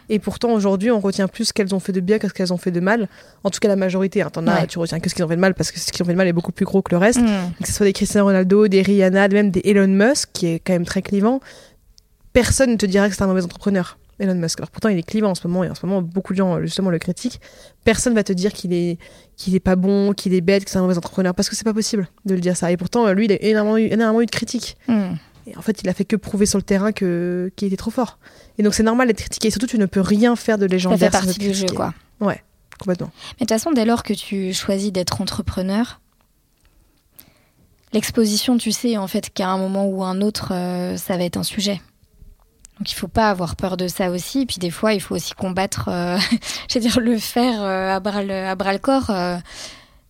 [0.10, 2.52] Et pourtant aujourd'hui, on retient plus ce qu'elles ont fait de bien que ce qu'elles
[2.54, 3.08] ont fait de mal.
[3.46, 4.22] En tout cas, la majorité.
[4.22, 5.92] Hein, T'en as, tu retiens que ce qu'ils ont fait de mal parce que ce
[5.92, 7.20] qu'ils ont fait de mal est beaucoup plus gros que le reste
[7.62, 10.74] que ce soit des Cristiano Ronaldo, des Rihanna, même des Elon Musk, qui est quand
[10.74, 11.40] même très clivant,
[12.34, 14.60] personne ne te dira que c'est un mauvais entrepreneur, Elon Musk.
[14.60, 16.62] Alors pourtant, il est clivant en ce moment, et en ce moment, beaucoup de gens,
[16.62, 17.40] justement, le critiquent.
[17.84, 18.98] Personne va te dire qu'il est,
[19.38, 21.64] qu'il est pas bon, qu'il est bête, que c'est un mauvais entrepreneur, parce que c'est
[21.64, 22.72] pas possible de le dire ça.
[22.72, 24.78] Et pourtant, lui, il a énormément eu, énormément eu de critiques.
[25.48, 27.92] Et en fait, il a fait que prouver sur le terrain que, qu'il était trop
[27.92, 28.20] fort.
[28.58, 29.48] Et donc, c'est normal d'être critiqué.
[29.48, 31.68] Et surtout, tu ne peux rien faire de Ça légendaire fait sans partie du jeu,
[31.68, 31.94] quoi.
[32.78, 33.12] Complètement.
[33.40, 36.00] Mais de toute façon, dès lors que tu choisis d'être entrepreneur,
[37.94, 41.38] l'exposition, tu sais en fait qu'à un moment ou un autre, euh, ça va être
[41.38, 41.82] un sujet.
[42.78, 44.46] Donc il faut pas avoir peur de ça aussi.
[44.46, 46.18] Puis des fois, il faut aussi combattre, euh,
[46.70, 49.12] je veux dire, le faire euh, à bras le, à bras le corps.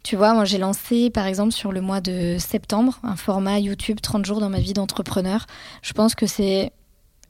[0.08, 4.00] Tu vois, moi j'ai lancé par exemple sur le mois de septembre un format YouTube
[4.02, 5.48] 30 jours dans ma vie d'entrepreneur.
[5.82, 6.72] Je pense que c'est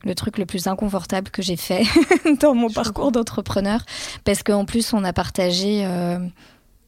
[0.04, 1.82] le truc le plus inconfortable que j'ai fait
[2.40, 3.84] dans mon parcours d'entrepreneur
[4.26, 6.20] parce qu'en plus on a partagé euh,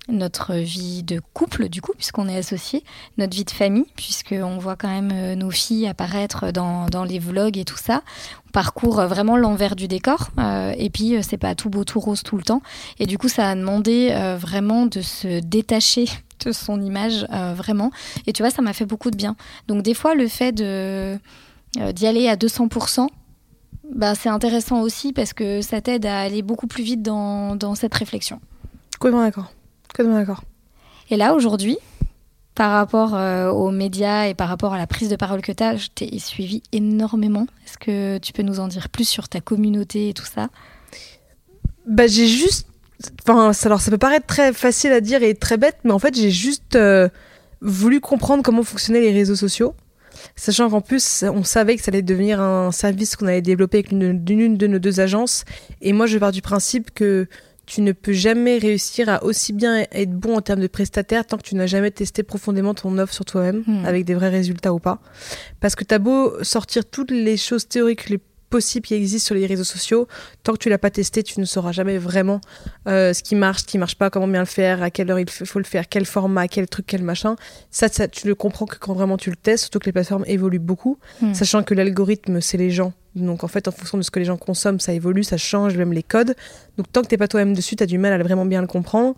[0.09, 2.83] notre vie de couple du coup puisqu'on est associés,
[3.17, 7.19] notre vie de famille puisqu'on voit quand même euh, nos filles apparaître dans, dans les
[7.19, 8.01] vlogs et tout ça.
[8.47, 11.99] On parcourt euh, vraiment l'envers du décor euh, et puis c'est pas tout beau tout
[11.99, 12.61] rose tout le temps
[12.99, 16.05] et du coup ça a demandé vraiment de se détacher
[16.45, 17.91] de son image vraiment
[18.25, 19.35] et tu vois ça m'a fait beaucoup de bien.
[19.67, 21.17] Donc des fois le fait de
[21.93, 23.07] d'y aller à 200%,
[23.93, 27.75] bah, c'est intéressant aussi parce que ça t'aide à aller beaucoup plus vite dans, dans
[27.75, 28.39] cette réflexion.
[28.99, 29.51] Complètement d'accord.
[29.89, 30.43] Complètement d'accord.
[31.09, 31.77] Et là, aujourd'hui,
[32.55, 35.63] par rapport euh, aux médias et par rapport à la prise de parole que tu
[35.63, 37.47] as, je t'ai suivi énormément.
[37.65, 40.49] Est-ce que tu peux nous en dire plus sur ta communauté et tout ça?
[41.87, 42.67] Bah j'ai juste
[43.23, 46.13] enfin alors ça peut paraître très facile à dire et très bête mais en fait
[46.13, 47.07] j'ai juste euh,
[47.61, 49.73] voulu comprendre comment fonctionnaient les réseaux sociaux.
[50.35, 53.91] Sachant qu'en plus, on savait que ça allait devenir un service qu'on allait développer avec
[53.91, 55.45] l'une de nos deux agences.
[55.81, 57.27] Et moi, je pars du principe que
[57.69, 61.37] tu ne peux jamais réussir à aussi bien être bon en termes de prestataire tant
[61.37, 63.85] que tu n'as jamais testé profondément ton offre sur toi-même, hmm.
[63.85, 64.99] avec des vrais résultats ou pas.
[65.59, 69.35] Parce que tu as beau sortir toutes les choses théoriques les possibles qui existent sur
[69.35, 70.07] les réseaux sociaux,
[70.41, 72.41] tant que tu l'as pas testé, tu ne sauras jamais vraiment
[72.87, 75.19] euh, ce qui marche, ce qui marche pas, comment bien le faire, à quelle heure
[75.19, 77.35] il faut le faire, quel format, quel truc, quel machin.
[77.69, 80.25] Ça, ça tu le comprends que quand vraiment tu le testes, surtout que les plateformes
[80.25, 81.35] évoluent beaucoup, hmm.
[81.35, 84.25] sachant que l'algorithme, c'est les gens donc en fait, en fonction de ce que les
[84.25, 86.35] gens consomment, ça évolue, ça change, même les codes.
[86.77, 89.15] Donc tant que t'es pas toi-même dessus, t'as du mal à vraiment bien le comprendre.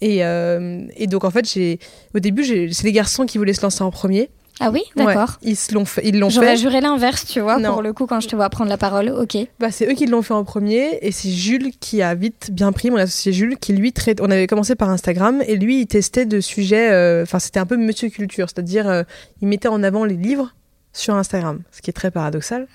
[0.00, 1.78] Et, euh, et donc en fait, j'ai
[2.14, 4.30] au début, c'est les garçons qui voulaient se lancer en premier.
[4.60, 5.38] Ah oui, d'accord.
[5.42, 6.02] ils l'ont fait.
[6.04, 6.36] Ils l'ont fait.
[6.36, 9.08] J'aurais juré l'inverse, tu vois, pour le coup, quand je te vois prendre la parole.
[9.08, 9.36] Ok.
[9.58, 12.70] Bah, c'est eux qui l'ont fait en premier, et c'est Jules qui a vite bien
[12.70, 14.20] pris, mon associé Jules, qui lui traite.
[14.20, 16.92] On avait commencé par Instagram, et lui, il testait de sujets.
[16.92, 19.02] Euh, enfin, c'était un peu Monsieur Culture, c'est-à-dire, euh,
[19.42, 20.54] il mettait en avant les livres
[20.94, 22.68] sur Instagram, ce qui est très paradoxal.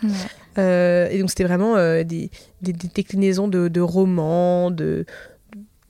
[0.58, 2.30] Euh, et donc c'était vraiment euh, des,
[2.62, 5.06] des, déclinaisons de, de romans, de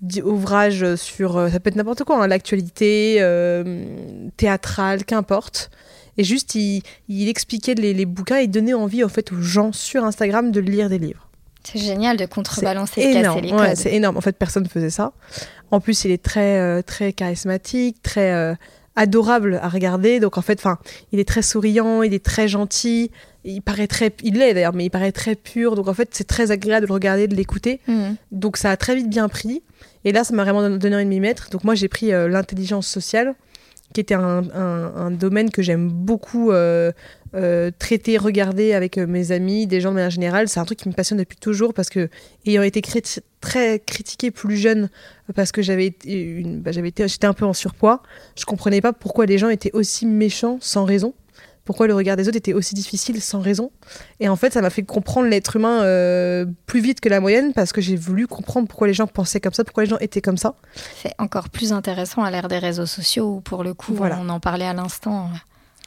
[0.01, 3.15] d'ouvrages sur euh, ça peut être n'importe quoi, hein, l'actualité,
[4.37, 5.71] théâtrale, qu'importe.
[6.17, 9.71] Et juste il, il expliquait les, les, bouquins et donnait envie en fait aux gens
[9.71, 11.27] sur Instagram de lire des livres.
[11.63, 13.75] C'est génial de contrebalancer, de casser les codes.
[13.75, 14.17] c'est énorme.
[14.17, 15.13] En fait, personne ne faisait ça.
[15.71, 18.57] En plus, il est très très charismatique, très
[18.99, 20.19] adorable à regarder.
[20.19, 20.77] Donc en fait, enfin,
[21.11, 23.11] il est très souriant, il est très gentil.
[23.45, 25.75] Il paraît très, il l'est d'ailleurs, mais il paraît très pur.
[25.75, 27.79] Donc en fait, c'est très agréable de le regarder, de l'écouter.
[27.87, 28.11] Mm.
[28.31, 29.63] Donc ça a très vite bien pris.
[30.03, 31.49] Et là, ça m'a vraiment donné envie de m'y mettre.
[31.49, 33.35] Donc moi, j'ai pris euh, l'intelligence sociale,
[33.93, 36.91] qui était un, domaine que j'aime beaucoup euh,
[37.35, 40.49] euh, traiter, regarder avec mes amis, des gens de manière générale.
[40.49, 42.09] C'est un truc qui me passionne depuis toujours parce que,
[42.45, 42.81] ayant été
[43.41, 44.89] très critiqué plus jeune
[45.35, 48.01] parce que j'avais une, bah, j'avais été, j'étais un peu en surpoids.
[48.37, 51.13] Je comprenais pas pourquoi les gens étaient aussi méchants sans raison.
[51.65, 53.69] Pourquoi le regard des autres était aussi difficile sans raison.
[54.19, 57.53] Et en fait, ça m'a fait comprendre l'être humain euh, plus vite que la moyenne
[57.53, 60.21] parce que j'ai voulu comprendre pourquoi les gens pensaient comme ça, pourquoi les gens étaient
[60.21, 60.55] comme ça.
[61.03, 64.39] C'est encore plus intéressant à l'ère des réseaux sociaux où, pour le coup, on en
[64.39, 65.29] parlait à l'instant.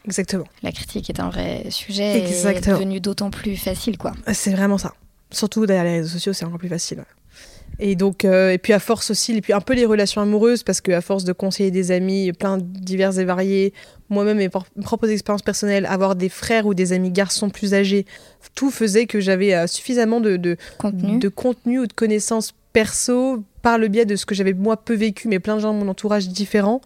[0.04, 0.44] Exactement.
[0.62, 2.76] La critique est un vrai sujet Exactement.
[2.76, 4.12] et est devenu d'autant plus facile, quoi.
[4.32, 4.94] C'est vraiment ça.
[5.30, 7.04] Surtout derrière les réseaux sociaux, c'est encore plus facile.
[7.78, 10.62] Et donc, euh, et puis à force aussi, et puis un peu les relations amoureuses,
[10.62, 13.72] parce qu'à force de conseiller des amis, plein divers et variés,
[14.10, 18.04] moi-même mes propres expériences personnelles, avoir des frères ou des amis garçons plus âgés,
[18.54, 21.18] tout faisait que j'avais euh, suffisamment de, de, contenu.
[21.18, 24.94] de contenu ou de connaissances perso par le biais de ce que j'avais moi peu
[24.94, 26.80] vécu, mais plein de gens de mon entourage différents,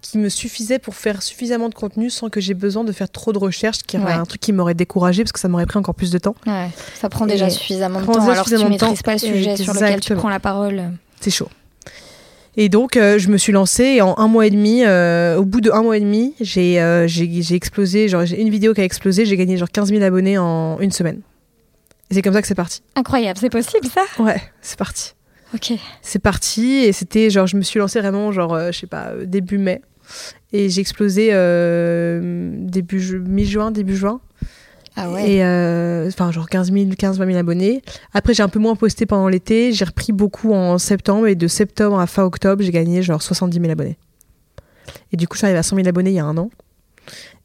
[0.00, 3.32] qui me suffisait pour faire suffisamment de contenu sans que j'ai besoin de faire trop
[3.32, 5.94] de recherches, qui est un truc qui m'aurait découragé parce que ça m'aurait pris encore
[5.94, 6.36] plus de temps.
[6.94, 8.28] ça prend déjà suffisamment de temps.
[8.28, 10.92] Alors si tu maîtrises pas le sujet sur lequel tu prends la parole.
[11.20, 11.48] C'est chaud.
[12.60, 15.44] Et donc, euh, je me suis lancée et en un mois et demi, euh, au
[15.44, 17.06] bout de un mois et demi, j'ai euh,
[17.52, 18.08] explosé.
[18.08, 19.24] Genre, j'ai une vidéo qui a explosé.
[19.26, 21.20] J'ai gagné genre 15 000 abonnés en une semaine.
[22.10, 22.82] Et c'est comme ça que c'est parti.
[22.96, 24.00] Incroyable, c'est possible ça?
[24.20, 25.14] Ouais, c'est parti.
[25.54, 25.72] Ok.
[26.02, 29.58] C'est parti et c'était genre, je me suis lancée vraiment genre, je sais pas, début
[29.58, 29.80] mai.
[30.52, 34.20] Et j'ai explosé euh, début mi-juin, début juin.
[34.96, 35.30] Ah ouais.
[35.30, 37.82] Et euh, enfin, genre 15 000, 15 20 000 abonnés.
[38.12, 39.72] Après, j'ai un peu moins posté pendant l'été.
[39.72, 41.28] J'ai repris beaucoup en septembre.
[41.28, 43.96] Et de septembre à fin octobre, j'ai gagné genre 70 000 abonnés.
[45.12, 46.50] Et du coup, je suis arrivée à 100 000 abonnés il y a un an.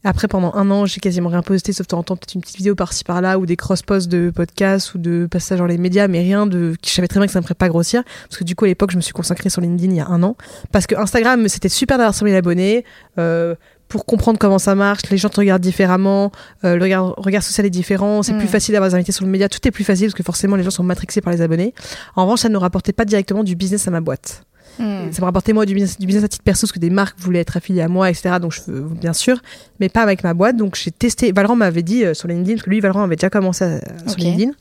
[0.03, 2.75] Après, pendant un an, j'ai quasiment rien posté, sauf de temps peut-être une petite vidéo
[2.75, 6.45] par-ci par-là, ou des cross-posts de podcasts, ou de passages dans les médias, mais rien
[6.45, 6.75] de.
[6.85, 8.67] Je savais très bien que ça me ferait pas grossir, parce que du coup, à
[8.67, 10.35] l'époque, je me suis consacrée sur LinkedIn il y a un an.
[10.71, 12.83] Parce que Instagram, c'était super d'avoir 100 000 abonnés.
[13.17, 13.55] Euh,
[13.87, 16.31] pour comprendre comment ça marche, les gens te regardent différemment,
[16.63, 18.47] euh, le regard, regard, social est différent, c'est plus mm.
[18.47, 20.63] facile d'avoir des invités sur le média, tout est plus facile parce que forcément les
[20.63, 21.75] gens sont matrixés par les abonnés.
[22.15, 24.45] En revanche, ça ne rapportait pas directement du business à ma boîte.
[24.79, 25.11] Hmm.
[25.11, 27.19] Ça me rapportait moi du business, du business à titre perso parce que des marques
[27.19, 28.37] voulaient être affiliées à moi, etc.
[28.41, 29.39] Donc je bien sûr,
[29.79, 30.57] mais pas avec ma boîte.
[30.57, 31.31] Donc j'ai testé.
[31.31, 34.51] Valran m'avait dit euh, sur LinkedIn, parce que lui, Valran avait déjà commencé sur LinkedIn.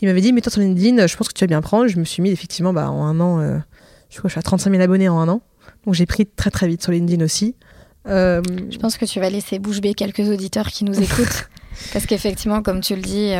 [0.00, 1.88] Il m'avait dit, mets-toi sur LinkedIn, je pense que tu vas bien prendre.
[1.88, 3.58] Je me suis mis effectivement bah, en un an, euh,
[4.10, 5.42] je crois que je suis à 35 000 abonnés en un an.
[5.84, 7.56] Donc j'ai pris très très vite sur LinkedIn aussi.
[8.08, 11.48] Euh, je pense que tu vas laisser bouche bée quelques auditeurs qui nous écoutent.
[11.92, 13.32] parce qu'effectivement, comme tu le dis,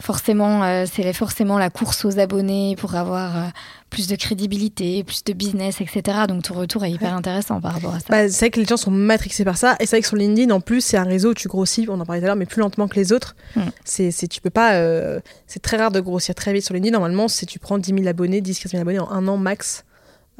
[0.00, 3.48] forcément, euh, c'est forcément la course aux abonnés pour avoir euh,
[3.90, 6.18] plus de crédibilité, plus de business, etc.
[6.28, 8.06] Donc ton retour est hyper intéressant par rapport à ça.
[8.08, 9.76] Bah, c'est vrai que les gens sont matrixés par ça.
[9.80, 11.98] Et c'est vrai que sur LinkedIn, en plus, c'est un réseau où tu grossis, on
[12.00, 13.34] en parlait tout à l'heure, mais plus lentement que les autres.
[13.56, 13.62] Hmm.
[13.84, 14.74] C'est, tu peux pas.
[14.74, 16.92] Euh, c'est très rare de grossir très vite sur LinkedIn.
[16.92, 19.84] Normalement, si tu prends 10 000 abonnés, 10 15 000 abonnés en un an max.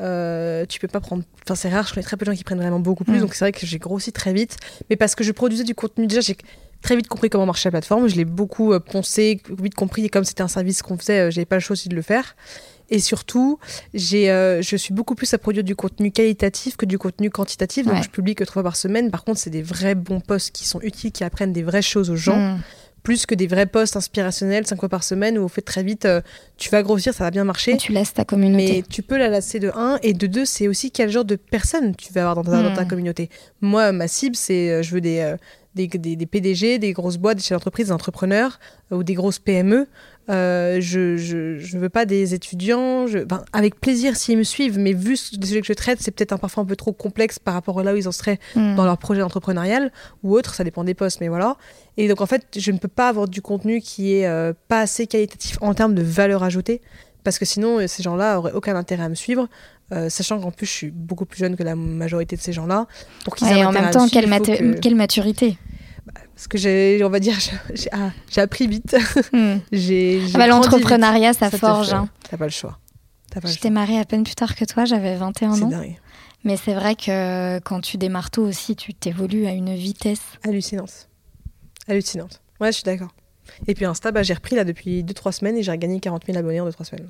[0.00, 1.24] Euh, tu peux pas prendre.
[1.44, 3.18] Enfin, c'est rare, je connais très peu de gens qui prennent vraiment beaucoup plus.
[3.18, 3.20] Mm.
[3.20, 4.56] Donc, c'est vrai que j'ai grossi très vite.
[4.90, 6.36] Mais parce que je produisais du contenu, déjà, j'ai
[6.82, 8.08] très vite compris comment marchait la plateforme.
[8.08, 10.04] Je l'ai beaucoup euh, poncé, vite compris.
[10.04, 12.02] Et comme c'était un service qu'on faisait, euh, j'avais pas le choix aussi de le
[12.02, 12.36] faire.
[12.90, 13.58] Et surtout,
[13.92, 17.84] j'ai, euh, je suis beaucoup plus à produire du contenu qualitatif que du contenu quantitatif.
[17.84, 18.02] Donc, Ouais.
[18.02, 19.10] je publie que trois fois par semaine.
[19.10, 22.08] Par contre, c'est des vrais bons posts qui sont utiles, qui apprennent des vraies choses
[22.10, 22.60] aux gens Mm.
[23.04, 26.04] plus que des vrais posts inspirationnels cinq fois par semaine où au fait très vite
[26.04, 26.20] euh,
[26.58, 27.76] tu vas grossir, ça va bien marcher.
[27.76, 28.72] Tu laisses ta communauté.
[28.78, 31.36] Mais tu peux la lasser de 1 et de 2, c'est aussi quel genre de
[31.36, 32.88] personne tu vas avoir dans ta, dans ta Hmm.
[32.88, 33.30] communauté.
[33.60, 35.34] Moi, ma cible, c'est euh, je veux des,
[35.86, 38.58] des, des, des PDG, des grosses boîtes, des chefs d'entreprise, des entrepreneurs
[38.92, 39.86] euh, ou des grosses PME.
[40.30, 43.06] Euh, je, je veux pas des étudiants.
[43.06, 45.98] Je, ben, avec plaisir s'ils me suivent, mais vu ce- les sujets que je traite,
[46.02, 48.12] c'est peut-être un, parfois un peu trop complexe par rapport à là où ils en
[48.12, 48.74] seraient Mm.
[48.76, 49.90] dans leur projet entrepreneurial
[50.22, 51.56] ou autre, ça dépend des postes, mais voilà.
[51.96, 54.80] Et donc en fait, je ne peux pas avoir du contenu qui est euh, pas
[54.80, 56.82] assez qualitatif en termes de valeur ajoutée,
[57.24, 59.48] parce que sinon ces gens-là auraient aucun intérêt à me suivre,
[59.92, 62.86] euh, sachant qu'en plus je suis beaucoup plus jeune que la majorité de ces gens-là.
[63.24, 65.58] Pour qu'ils Ouais, et en même temps, quelle, que- maturité?
[66.34, 67.36] Parce que j'ai, on va dire,
[67.74, 68.96] j'ai- ah, j'ai appris vite.
[69.32, 69.56] Mm.
[69.72, 71.92] j'ai, j'ai Ah bah, L'entrepreneuriat, ça, forge.
[71.92, 72.08] hein.
[72.30, 72.78] T'as pas le choix.
[73.30, 75.68] T'as pas Je t'ai mariée à peine plus tard que toi, j'avais 21 C'est ans.
[75.68, 75.96] dingue.
[76.44, 80.20] Mais c'est vrai que quand tu démarres tôt aussi, tu t'évolues à une vitesse.
[80.46, 81.08] Hallucinante.
[81.88, 82.40] Hallucinante.
[82.60, 83.12] Ouais, je suis d'accord.
[83.66, 86.38] Et puis Insta, bah, j'ai repris là depuis 2-3 semaines et j'ai gagné 40 000
[86.38, 87.08] abonnés en 2-3 semaines.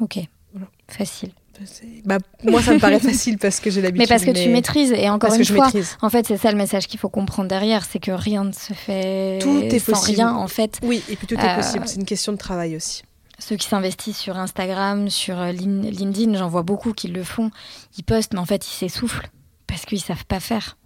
[0.00, 0.18] Ok,
[0.54, 0.68] Voilà.
[0.88, 1.32] facile.
[1.64, 4.00] C'est- Bah, moi, ça me paraît facile parce que j'ai l'habitude.
[4.00, 5.70] Mais parce que tu maîtrises, et encore parce une fois,
[6.02, 8.72] en fait, c'est ça le message qu'il faut comprendre derrière, c'est que rien ne se
[8.72, 10.16] fait Tout est sans possible.
[10.18, 10.78] rien, en fait.
[10.82, 11.86] Oui, et puis tout Euh, est possible.
[11.86, 13.02] C'est une question de travail aussi.
[13.38, 17.50] Ceux qui s'investissent sur Instagram, sur euh, Lin- LinkedIn, j'en vois beaucoup qui le font.
[17.98, 19.28] Ils postent, mais en fait, ils s'essoufflent
[19.66, 20.76] parce qu'ils savent pas faire.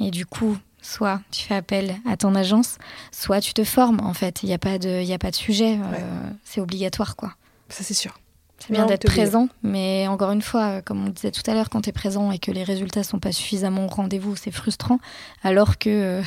[0.00, 2.78] Et du coup, soit tu fais appel à ton agence,
[3.12, 4.00] soit tu te formes.
[4.02, 5.78] En fait, il n'y a pas de, y a pas de sujet.
[5.80, 7.32] euh, c'est obligatoire, quoi.
[7.68, 8.18] Ça, c'est sûr.
[8.66, 11.68] C'est bien d'être présent, mais encore une fois, euh, comme on disait tout à l'heure,
[11.70, 14.98] quand tu es présent et que les résultats sont pas suffisamment au rendez-vous, c'est frustrant.
[15.42, 16.22] Alors que euh,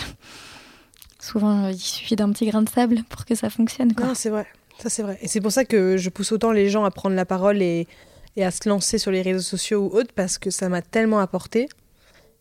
[1.19, 3.93] souvent, euh, il suffit d'un petit grain de sable pour que ça fonctionne.
[3.93, 4.08] Quoi.
[4.08, 4.45] Non, c'est vrai.
[4.80, 5.17] Ça, c'est vrai.
[5.21, 7.88] Et c'est pour ça que je pousse autant les gens à prendre la parole et,
[8.36, 11.19] et à se lancer sur les réseaux sociaux ou autres parce que ça m'a tellement
[11.19, 11.67] apporté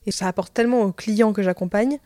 [0.04, 1.98] et ça apporte tellement aux clients que j'accompagne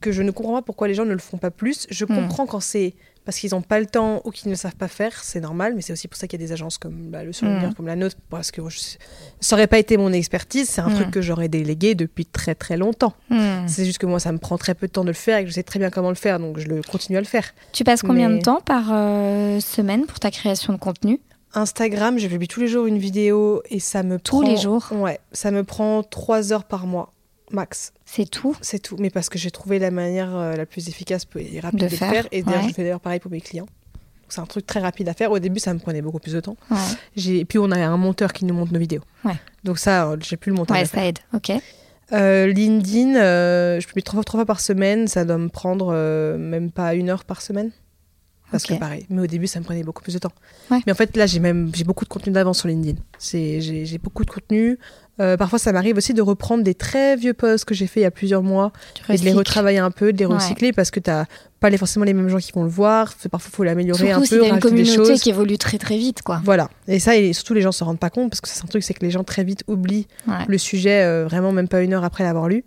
[0.00, 1.86] que je ne comprends pas pourquoi les gens ne le font pas plus.
[1.90, 2.16] Je Hmm.
[2.16, 5.22] comprends quand c'est parce qu'ils n'ont pas le temps ou qu'ils ne savent pas faire,
[5.22, 7.32] c'est normal, mais c'est aussi pour ça qu'il y a des agences comme bah, le
[7.32, 7.74] Souvenir, Mm.
[7.74, 8.78] comme la nôtre, parce que je,
[9.40, 10.94] ça n'aurait pas été mon expertise, c'est un Mm.
[10.94, 13.12] truc que j'aurais délégué depuis très très longtemps.
[13.30, 13.66] Hmm.
[13.68, 15.44] C'est juste que moi, ça me prend très peu de temps de le faire et
[15.44, 17.52] que je sais très bien comment le faire, donc je le continue à le faire.
[17.72, 21.20] Tu passes combien Mais- de temps par euh, semaine pour ta création de contenu?
[21.54, 24.86] Instagram, je publie tous les jours une vidéo et ça me Tous prend- les jours
[24.92, 27.12] Ouais, ça me prend trois heures par mois,
[27.52, 27.92] max.
[28.04, 28.96] C'est tout C'est tout.
[28.98, 32.10] Mais parce que j'ai trouvé la manière euh, la plus efficace et rapide De faire,
[32.10, 32.26] faire.
[32.32, 32.68] Et d'ailleurs, ouais.
[32.68, 33.66] je fais d'ailleurs pareil pour mes clients.
[34.28, 35.30] C'est un truc très rapide à faire.
[35.30, 36.56] Au début, ça me prenait beaucoup plus de temps.
[36.70, 36.78] Ouais,
[37.16, 37.40] J'ai...
[37.40, 39.02] Et puis, on a un monteur qui nous monte nos vidéos.
[39.26, 39.36] Ouais.
[39.62, 41.00] Donc ça, euh, j'ai plus le montage ouais à faire.
[41.00, 41.18] ça aide.
[41.34, 41.52] Ok.
[42.12, 45.06] Euh, LinkedIn, euh, je publie trois fois, trois fois par semaine.
[45.06, 45.92] Ça doit me prendre
[46.38, 47.72] même pas une heure par semaine.
[48.52, 48.70] Parce Ok.
[48.70, 50.30] que pareil, mais au début, ça me prenait beaucoup plus de temps.
[50.70, 50.78] Ouais.
[50.86, 53.00] Mais en fait, là, j'ai même j'ai beaucoup de contenu d'avance sur LinkedIn.
[53.18, 54.78] C'est, j'ai, beaucoup de contenu.
[55.20, 58.02] Euh, parfois, ça m'arrive aussi de reprendre des très vieux posts que j'ai fait il
[58.04, 58.72] y a plusieurs mois
[59.08, 60.34] et de les retravailler un peu, de les Ouais.
[60.34, 61.24] recycler parce que t'as
[61.60, 63.14] pas les, forcément les mêmes gens qui vont le voir.
[63.30, 66.22] Parfois, il faut l'améliorer Surtout un peu, t'as une communauté qui évolue très très vite,
[66.22, 66.40] quoi.
[66.44, 66.68] Voilà.
[66.88, 68.82] Et ça, et surtout, les gens se rendent pas compte parce que c'est un truc,
[68.82, 70.34] c'est que les gens très vite oublient Ouais.
[70.48, 72.64] le sujet euh, vraiment même pas une heure après l'avoir lu.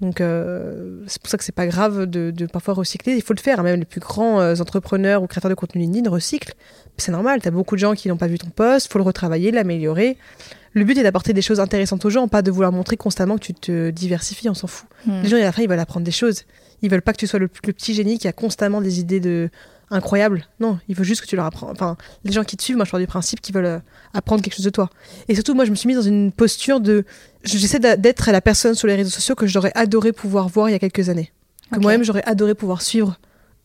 [0.00, 3.14] Donc euh, c'est pour ça que c'est pas grave de, de parfois recycler.
[3.16, 3.58] Il faut le faire.
[3.58, 3.62] hein.
[3.64, 6.54] Même les plus grands euh, entrepreneurs ou créateurs de contenu LinkedIn recyclent.
[6.98, 7.40] C'est normal.
[7.42, 8.90] T'as beaucoup de gens qui n'ont pas vu ton post.
[8.92, 10.16] Faut le retravailler, l'améliorer.
[10.72, 13.44] Le but est d'apporter des choses intéressantes aux gens, pas de vouloir montrer constamment que
[13.44, 14.48] tu te diversifies.
[14.48, 14.88] On s'en fout.
[15.06, 15.22] Hmm.
[15.22, 16.44] Les gens à la fin ils veulent apprendre des choses.
[16.82, 19.18] Ils veulent pas que tu sois le, le petit génie qui a constamment des idées
[19.20, 19.50] de
[19.90, 20.46] incroyables.
[20.60, 21.70] Non, il faut juste que tu leur apprends.
[21.70, 23.78] Enfin, les gens qui te suivent, moi je pars du principe qu'ils veulent euh,
[24.14, 24.90] apprendre quelque chose de toi.
[25.28, 27.04] Et surtout, moi je me suis mise dans une posture de.
[27.44, 30.74] J'essaie d'être la personne sur les réseaux sociaux que j'aurais adoré pouvoir voir il y
[30.74, 31.32] a quelques années.
[31.72, 33.18] Que moi-même j'aurais adoré pouvoir suivre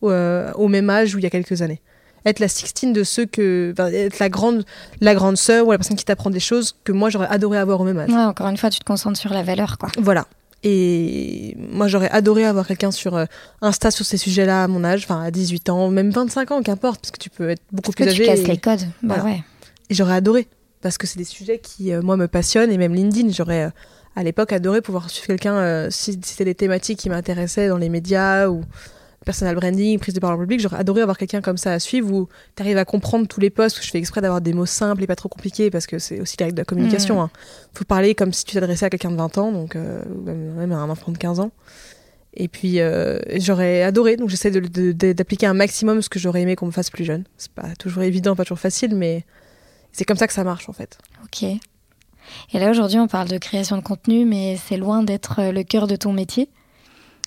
[0.03, 1.81] euh, au même âge ou il y a quelques années.
[2.25, 3.73] Être la Sixtine de ceux que.
[3.73, 4.65] enfin, être la grande,
[5.01, 7.81] la grande sœur ou la personne qui t'apprend des choses que moi j'aurais adoré avoir
[7.81, 8.09] au même âge.
[8.09, 9.89] Ouais, encore une fois, tu te concentres sur la valeur, quoi.
[9.97, 10.25] Voilà.
[10.63, 13.25] Et moi, j'aurais adoré avoir quelqu'un sur euh,
[13.61, 17.01] Insta sur ces sujets-là à mon âge, enfin à 18 ans, même 25 ans, qu'importe,
[17.01, 18.79] parce que tu peux être beaucoup Parce plus que tu casses et, les codes.
[19.01, 19.23] Bah Voilà.
[19.25, 19.43] ouais.
[19.89, 20.47] et j'aurais adoré,
[20.81, 23.69] parce que c'est des sujets qui, euh, moi, me passionnent, et même LinkedIn, j'aurais euh,
[24.15, 27.89] à l'époque adoré pouvoir suivre quelqu'un, euh, si c'était des thématiques qui m'intéressaient dans les
[27.89, 28.61] médias ou
[29.23, 32.11] personal branding, prise de parole en public, j'aurais adoré avoir quelqu'un comme ça à suivre
[32.11, 34.65] où tu arrives à comprendre tous les posts, où je fais exprès d'avoir des mots
[34.65, 37.15] simples et pas trop compliqués, parce que c'est aussi la règle de la communication.
[37.15, 37.19] Mm.
[37.19, 37.29] hein.
[37.73, 40.71] faut parler comme si tu t'adressais à quelqu'un de 20 ans, donc euh, ou même,
[40.71, 41.51] à un enfant de 15 ans.
[42.35, 46.65] Et puis euh, j'aurais adoré, donc j'essaie d'appliquer un maximum ce que j'aurais aimé qu'on
[46.65, 47.25] me fasse plus jeune.
[47.37, 49.23] C'est pas toujours évident, pas toujours facile, mais
[49.91, 50.97] C'est comme ça que ça marche en fait.
[51.23, 51.43] Ok.
[51.43, 55.85] Et là aujourd'hui, on parle de création de contenu, mais c'est loin d'être le cœur
[55.85, 56.49] de ton métier.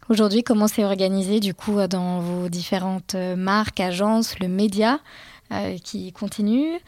[0.09, 5.01] Aujourd'hui, comment c'est organisé du coup dans vos différentes euh, marques, agences, le média
[5.53, 6.79] euh, qui continue,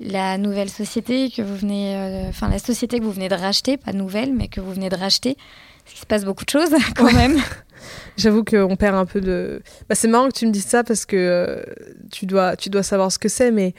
[0.00, 3.92] la nouvelle société que vous venez, enfin la société que vous venez de racheter, pas
[3.92, 5.36] nouvelle, mais que vous venez de racheter.
[5.92, 7.36] Il se passe beaucoup de choses quand même.
[8.16, 9.62] J'avoue qu'on perd un peu de.
[9.88, 11.64] Bah, c'est marrant que tu me dises ça parce que
[12.10, 13.74] tu, dois, tu dois savoir ce que c'est, mais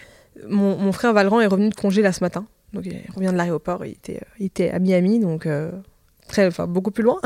[0.47, 2.45] mon, mon frère Valran est revenu de congé là ce matin.
[2.74, 5.72] Donc il revient de l'aéroport, il était, il était à Miami, donc euh,
[6.30, 7.19] très, enfin, beaucoup plus loin.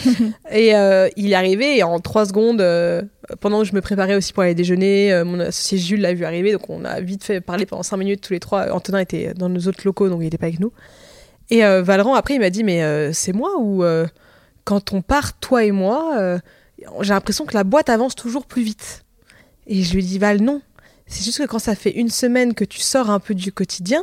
[0.50, 3.02] et euh, il est arrivé en trois secondes, euh,
[3.40, 6.52] pendant que je me préparais aussi pour aller déjeuner, mon associé Jules l'a vu arriver,
[6.52, 8.70] donc on a vite fait parler pendant cinq minutes tous les trois.
[8.72, 10.72] Antonin était dans nos autres locaux, donc il n'était pas avec nous.
[11.50, 13.82] Et Valran, après, il m'a dit, mais c'est moi ou
[14.64, 16.38] quand on part, toi et moi,
[17.00, 19.04] j'ai l'impression que la boîte avance toujours plus vite.
[19.66, 20.62] Et je lui ai dit, Val, non,
[21.08, 24.02] c'est juste que quand ça fait une semaine que tu sors un peu du quotidien,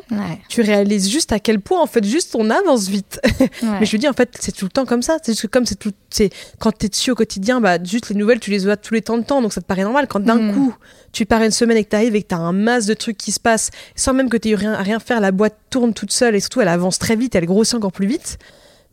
[0.49, 3.21] tu réalises juste à quel point, en fait, juste on avance vite.
[3.61, 5.17] Mais je lui dis, en fait, c'est tout le temps comme ça.
[5.21, 8.15] C'est juste que comme c'est tout, c'est quand t'es dessus au quotidien, bah, juste les
[8.15, 10.07] nouvelles, tu les vois tous les temps de temps, donc ça te paraît normal.
[10.07, 10.53] Quand d'un mm.
[10.53, 10.75] coup,
[11.11, 13.31] tu pars une semaine et que t'arrives et que t'as un masse de trucs qui
[13.31, 16.35] se passent, sans même que t'aies rien à rien faire, la boîte tourne toute seule
[16.35, 18.39] et surtout elle avance très vite, elle grossit encore plus vite.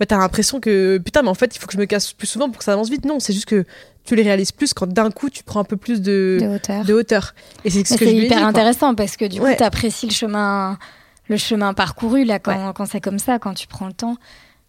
[0.00, 2.26] Bah, t'as l'impression que putain, mais en fait, il faut que je me casse plus
[2.26, 3.04] souvent pour que ça avance vite.
[3.04, 3.64] Non, c'est juste que
[4.04, 6.38] tu les réalises plus quand d'un coup tu prends un peu plus de,
[6.84, 7.34] de hauteur.
[7.64, 10.78] Et c'est ce que hyper intéressant parce que du coup, tu apprécies le chemin,
[11.28, 14.16] le chemin parcouru là quand, quand c'est comme ça, quand tu prends le temps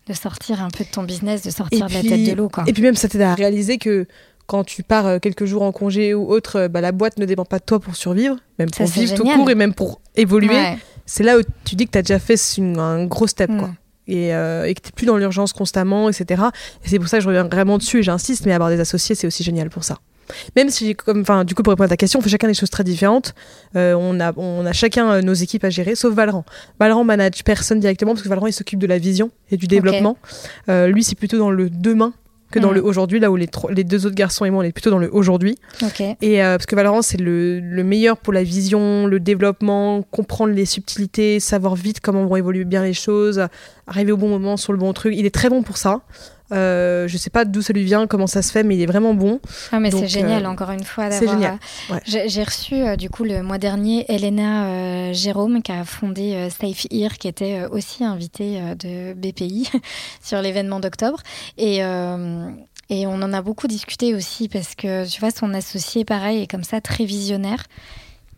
[0.07, 2.51] de sortir un peu de ton business, de sortir de la tête de l'eau.
[2.67, 4.05] Et puis même, ça t'aide à réaliser que
[4.45, 7.25] quand tu pars euh, quelques jours en congé ou autre, euh, bah, la boîte ne
[7.25, 10.49] dépend pas de toi pour survivre, même pour vivre tout court et même pour évoluer.
[11.05, 13.49] C'est là où tu dis que tu as déjà fait un gros step.
[13.57, 13.69] Quoi.
[14.07, 16.43] Et, euh, et que tu plus dans l'urgence constamment, etc.
[16.83, 19.15] Et c'est pour ça que je reviens vraiment dessus et j'insiste, mais avoir des associés,
[19.15, 19.99] c'est aussi génial pour ça.
[20.55, 22.53] Même si, comme, enfin, du coup, pour répondre à ta question, on fait chacun des
[22.53, 23.33] choses très différentes.
[23.75, 26.45] Euh, on, a, on a chacun euh, nos équipes à gérer, sauf Valran.
[26.79, 30.17] Valran manage personne directement parce que Valran, il s'occupe de la vision et du développement.
[30.69, 32.13] Euh, lui, c'est plutôt dans le demain
[32.53, 32.75] que dans mm.
[32.75, 34.99] le aujourd'hui, là où les, les, deux autres garçons et moi, on est plutôt dans
[34.99, 35.57] le aujourd'hui.
[36.21, 40.53] Et euh, parce que Valorant, c'est le, le, meilleur pour la vision, le développement, comprendre
[40.53, 43.47] les subtilités, savoir vite comment vont évoluer bien les choses,
[43.87, 45.13] arriver au bon moment sur le bon truc.
[45.17, 46.01] Il est très bon pour ça.
[46.53, 48.85] Euh, je sais pas d'où ça lui vient, comment ça se fait, mais il est
[48.85, 49.39] vraiment bon.
[49.71, 51.09] Ah, mais c'est génial, euh, encore une fois.
[51.11, 51.57] C'est génial.
[51.91, 57.17] Euh, j'ai reçu, du coup, le mois dernier, Elena Jérôme, qui a fondé Safe Ear,
[57.17, 59.69] qui était aussi invitée de BPI
[60.21, 61.21] sur l'événement d'octobre.
[61.57, 61.81] Et.
[62.89, 66.51] Et on en a beaucoup discuté aussi parce que tu vois, son associé, pareil, est
[66.51, 67.63] comme ça, très visionnaire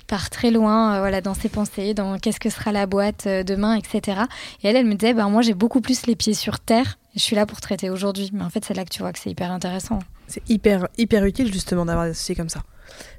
[0.07, 4.22] part très loin voilà, dans ses pensées, dans qu'est-ce que sera la boîte demain, etc.
[4.61, 7.22] Et elle, elle me disait, ben, moi j'ai beaucoup plus les pieds sur terre je
[7.22, 8.30] suis là pour traiter aujourd'hui.
[8.34, 9.99] Mais en fait, c'est là que tu vois que c'est hyper intéressant.
[10.28, 12.63] C'est hyper, hyper utile justement d'avoir des associés comme ça.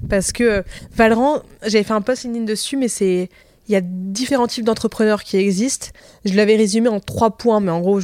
[0.09, 0.63] Parce que
[0.95, 3.29] Valran, j'avais fait un post LinkedIn dessus, mais c'est.
[3.69, 5.87] Il y a différents types d'entrepreneurs qui existent.
[6.23, 7.99] Je l'avais résumé en trois points, mais en gros,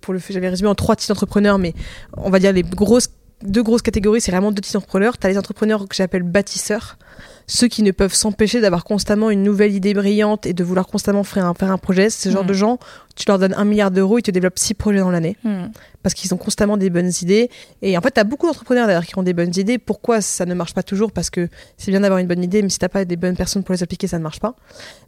[0.00, 1.72] pour le, j'avais résumé en trois types d'entrepreneurs, mais
[2.16, 3.10] on va dire les grosses,
[3.44, 5.16] deux grosses catégories, c'est vraiment deux types d'entrepreneurs.
[5.16, 6.98] Tu as les entrepreneurs que j'appelle bâtisseurs,
[7.46, 11.24] ceux qui ne peuvent s'empêcher d'avoir constamment une nouvelle idée brillante et de vouloir constamment
[11.24, 12.10] faire un, faire un projet.
[12.10, 12.48] C'est ce genre mm.
[12.48, 12.78] de gens,
[13.16, 15.36] tu leur donnes un milliard d'euros, ils te développent six projets dans l'année.
[15.44, 15.66] Mm.
[16.02, 17.50] Parce qu'ils ont constamment des bonnes idées.
[17.80, 19.78] Et en fait, tu as beaucoup d'entrepreneurs d'ailleurs qui ont des bonnes idées.
[19.78, 21.12] Pourquoi ça ne marche pas toujours?
[21.12, 23.62] Parce que c'est bien d'avoir une bonne idée, mais si tu pas des bonnes personnes
[23.62, 24.54] pour les appliquer, ça ne marche pas.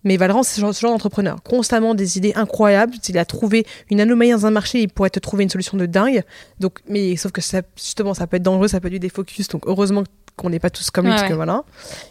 [0.05, 1.43] Mais Valorant, c'est ce genre, genre d'entrepreneur.
[1.43, 2.95] Constamment des idées incroyables.
[3.03, 5.85] S'il a trouvé une anomalie dans un marché, il pourrait te trouver une solution de
[5.85, 6.23] dingue.
[6.61, 9.49] Donc, mais sauf que ça, justement, ça peut être dangereux, ça peut être du défocus.
[9.49, 11.65] Donc, heureusement que qu'on n'est pas tous comme lui, parce que voilà.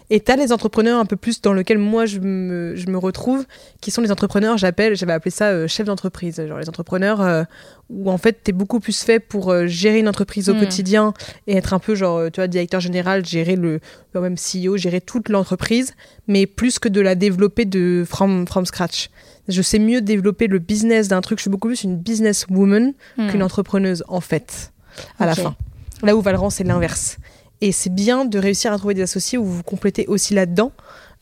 [0.10, 2.98] Et tu as les entrepreneurs un peu plus dans lesquels moi je me, je me
[2.98, 3.46] retrouve,
[3.82, 6.44] qui sont les entrepreneurs, j'appelle, j'avais appelé ça euh, chef d'entreprise.
[6.48, 7.44] Genre les entrepreneurs euh,
[7.92, 10.60] où en fait tu es beaucoup plus fait pour euh, gérer une entreprise au hmm.
[10.60, 11.14] quotidien
[11.46, 13.80] et être un peu genre, tu vois, directeur général, gérer le,
[14.16, 15.94] même CEO, gérer toute l'entreprise,
[16.28, 19.12] mais plus que de la développer de from, from scratch.
[19.48, 22.94] Je sais mieux développer le business d'un truc, je suis beaucoup plus une business woman
[23.18, 23.30] hmm.
[23.30, 24.74] qu'une entrepreneuse en fait,
[25.20, 25.56] à la fin.
[26.02, 27.18] Là où Valorant, c'est l'inverse.
[27.62, 30.72] Et c'est bien de réussir à trouver des associés où vous vous complétez aussi là-dedans.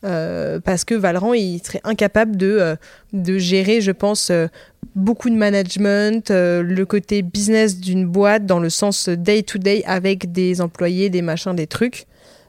[0.04, 2.76] Euh, parce que Valran, il serait incapable de, euh,
[3.12, 4.48] de gérer, je pense, euh,
[4.94, 11.10] beaucoup de management, le côté business d'une boîte dans le sens day-to-day avec des employés,
[11.10, 12.06] des machins, des trucs.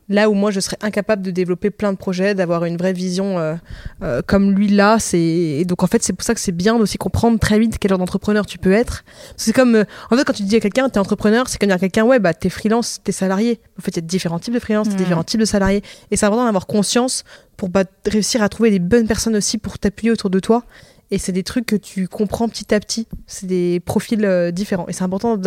[0.08, 3.40] Là où moi je serais incapable de développer plein de projets, d'avoir une vraie vision
[3.40, 3.56] euh,
[4.04, 6.98] euh, comme lui là, c'est donc en fait c'est pour ça que c'est bien aussi
[6.98, 9.04] comprendre très vite quel genre d'entrepreneur tu peux être.
[9.36, 11.78] C'est comme euh, en fait quand tu dis à quelqu'un t'es entrepreneur, c'est comme dire
[11.78, 13.60] à quelqu'un ouais bah t'es freelance, t'es salarié.
[13.80, 14.96] En fait il y a différents types de freelance, mmh.
[14.96, 15.82] différents types de salariés
[16.12, 17.24] et c'est important d'avoir conscience
[17.58, 20.66] pour bah, réussir à trouver des bonnes personnes aussi pour t'appuyer autour de toi
[21.12, 23.08] Et c'est des trucs que tu comprends petit à petit.
[23.28, 24.88] C'est des profils euh, différents.
[24.88, 25.40] Et c'est important.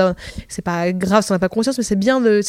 [0.48, 2.40] C'est pas grave si on n'a pas conscience, mais c'est bien de,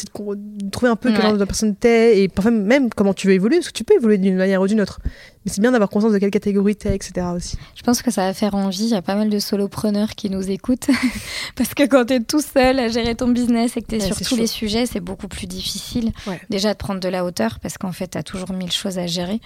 [0.70, 1.28] trouver un peu quel Ouais.
[1.30, 3.94] genre de personne t'es et parfois même comment tu veux évoluer, parce que tu peux
[3.94, 5.00] évoluer d'une manière ou d'une autre.
[5.44, 7.26] Mais c'est bien d'avoir conscience de quelle catégorie t'es, etc.
[7.34, 7.56] aussi.
[7.74, 8.84] Je pense que ça va faire envie.
[8.84, 10.88] Il y a pas mal de solopreneurs qui nous écoutent.
[11.56, 14.00] Parce que quand tu es tout seul à gérer ton business et que tu es
[14.00, 14.36] Ouais, sur tous chaud.
[14.36, 16.12] les sujets, c'est beaucoup plus difficile.
[16.26, 16.40] Ouais.
[16.50, 19.06] Déjà de prendre de la hauteur parce qu'en fait, tu as toujours mille choses à
[19.06, 19.40] gérer.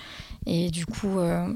[0.46, 1.46] Et du coup, euh,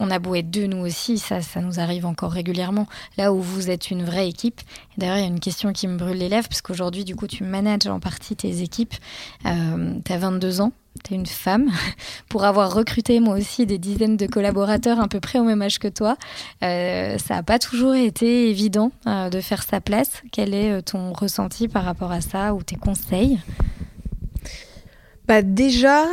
[0.00, 2.86] on a beau être deux, nous aussi, ça, ça nous arrive encore régulièrement.
[3.16, 4.60] Là où vous êtes une vraie équipe.
[4.96, 7.26] D'ailleurs, il y a une question qui me brûle les lèvres parce qu'aujourd'hui, du coup,
[7.26, 8.94] tu manages en partie tes équipes.
[9.44, 10.72] Tu as 22 ans.
[11.04, 11.70] Tu es une femme.
[12.28, 15.78] Pour avoir recruté moi aussi des dizaines de collaborateurs à peu près au même âge
[15.78, 16.16] que toi,
[16.62, 20.22] euh, ça n'a pas toujours été évident euh, de faire sa place.
[20.32, 23.38] Quel est euh, ton ressenti par rapport à ça ou tes conseils?
[25.26, 26.04] Bah déjà,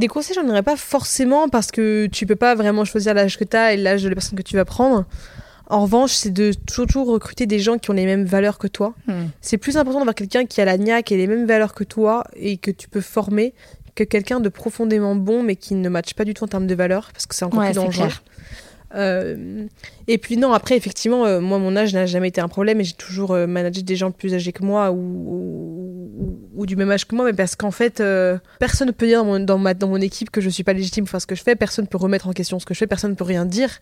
[0.00, 3.44] des conseils, j'en aurais pas forcément parce que tu peux pas vraiment choisir l'âge que
[3.44, 5.04] tu as et l'âge de la personne que tu vas prendre.
[5.68, 8.94] En revanche, c'est de toujours recruter des gens qui ont les mêmes valeurs que toi.
[9.06, 9.26] Hmm.
[9.40, 12.24] C'est plus important d'avoir quelqu'un qui a la niaque et les mêmes valeurs que toi
[12.34, 13.54] et que tu peux former
[13.94, 16.74] que quelqu'un de profondément bon mais qui ne matche pas du tout en termes de
[16.74, 18.06] valeurs parce que c'est encore Ouais, plus dangereux.
[18.06, 18.22] clair.
[18.94, 19.66] Euh,
[20.08, 22.84] et puis non, après, effectivement, euh, moi, mon âge n'a jamais été un problème et
[22.84, 26.90] j'ai toujours euh, managé des gens plus âgés que moi ou, ou, ou du même
[26.90, 28.02] âge que moi, mais parce qu'en fait,
[28.58, 31.04] personne ne peut dire dans mon, ma, dans mon équipe que je suis pas légitime
[31.04, 32.78] pour faire ce que je fais, personne ne peut remettre en question ce que je
[32.78, 33.80] fais, personne ne peut rien dire.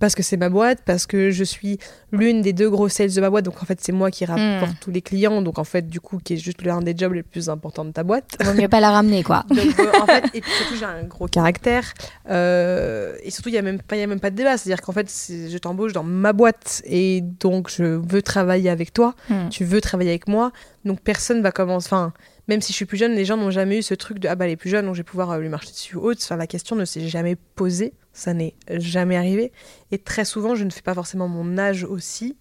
[0.00, 1.78] Parce que c'est ma boîte, parce que je suis
[2.10, 4.72] l'une des deux grosses sales de ma boîte, donc en fait c'est moi qui rapporte
[4.72, 4.76] Mm.
[4.80, 7.22] tous les clients, donc en fait du coup qui est juste l'un des jobs les
[7.22, 8.36] plus importants de ta boîte.
[8.42, 9.44] Vaut mieux pas la ramener, quoi.
[9.48, 11.94] Donc, euh, en fait, et puis surtout, j'ai un gros caractère.
[12.38, 14.56] euh, et surtout, il n'y a, même pas- y a même pas de débat.
[14.56, 16.82] C'est-à-dire qu'en fait, je t'embauche dans ma boîte.
[16.84, 19.14] Et donc, je veux travailler avec toi.
[19.30, 19.48] Hmm.
[19.50, 20.50] Tu veux travailler avec moi.
[20.84, 21.86] Donc, personne va commencer.
[21.88, 22.12] Enfin,
[22.48, 24.34] même si je suis plus jeune, les gens n'ont jamais eu ce truc de Ah
[24.34, 26.20] bah, elle est plus jeune, donc je vais pouvoir euh, lui marcher dessus ou autre.
[26.22, 27.92] Enfin, la question ne s'est jamais posée.
[28.14, 29.52] Ça n'est jamais arrivé.
[29.90, 32.36] Et très souvent, je ne fais pas forcément mon âge aussi.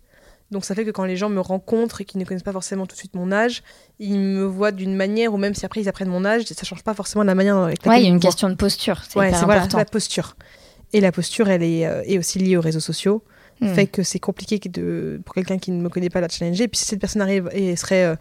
[0.51, 2.85] Donc ça fait que quand les gens me rencontrent et qu'ils ne connaissent pas forcément
[2.85, 3.63] tout de suite mon âge,
[3.99, 6.83] ils me voient d'une manière, ou même si après ils apprennent mon âge, ça change
[6.83, 9.01] pas forcément la manière avec laquelle Ouais, il y a une question de posture.
[9.09, 10.35] C'est Ouais, c'est voilà, la posture.
[10.93, 13.23] Et la posture, elle est, euh, est aussi liée aux réseaux sociaux.
[13.61, 13.73] Hmm.
[13.73, 16.65] Fait que c'est compliqué de, pour quelqu'un qui ne me connaît pas la challenger.
[16.65, 18.15] Et puis si cette personne arrive et serait euh,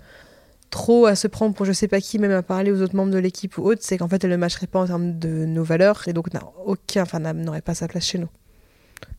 [0.73, 3.13] trop à se prendre pour je sais pas qui, même à parler aux autres membres
[3.13, 5.63] de l'équipe ou autre, c'est qu'en fait elle ne matcherait pas en termes de nos
[5.63, 8.29] valeurs et donc n'a aucun, enfin n'a- n'aurait pas sa place chez nous.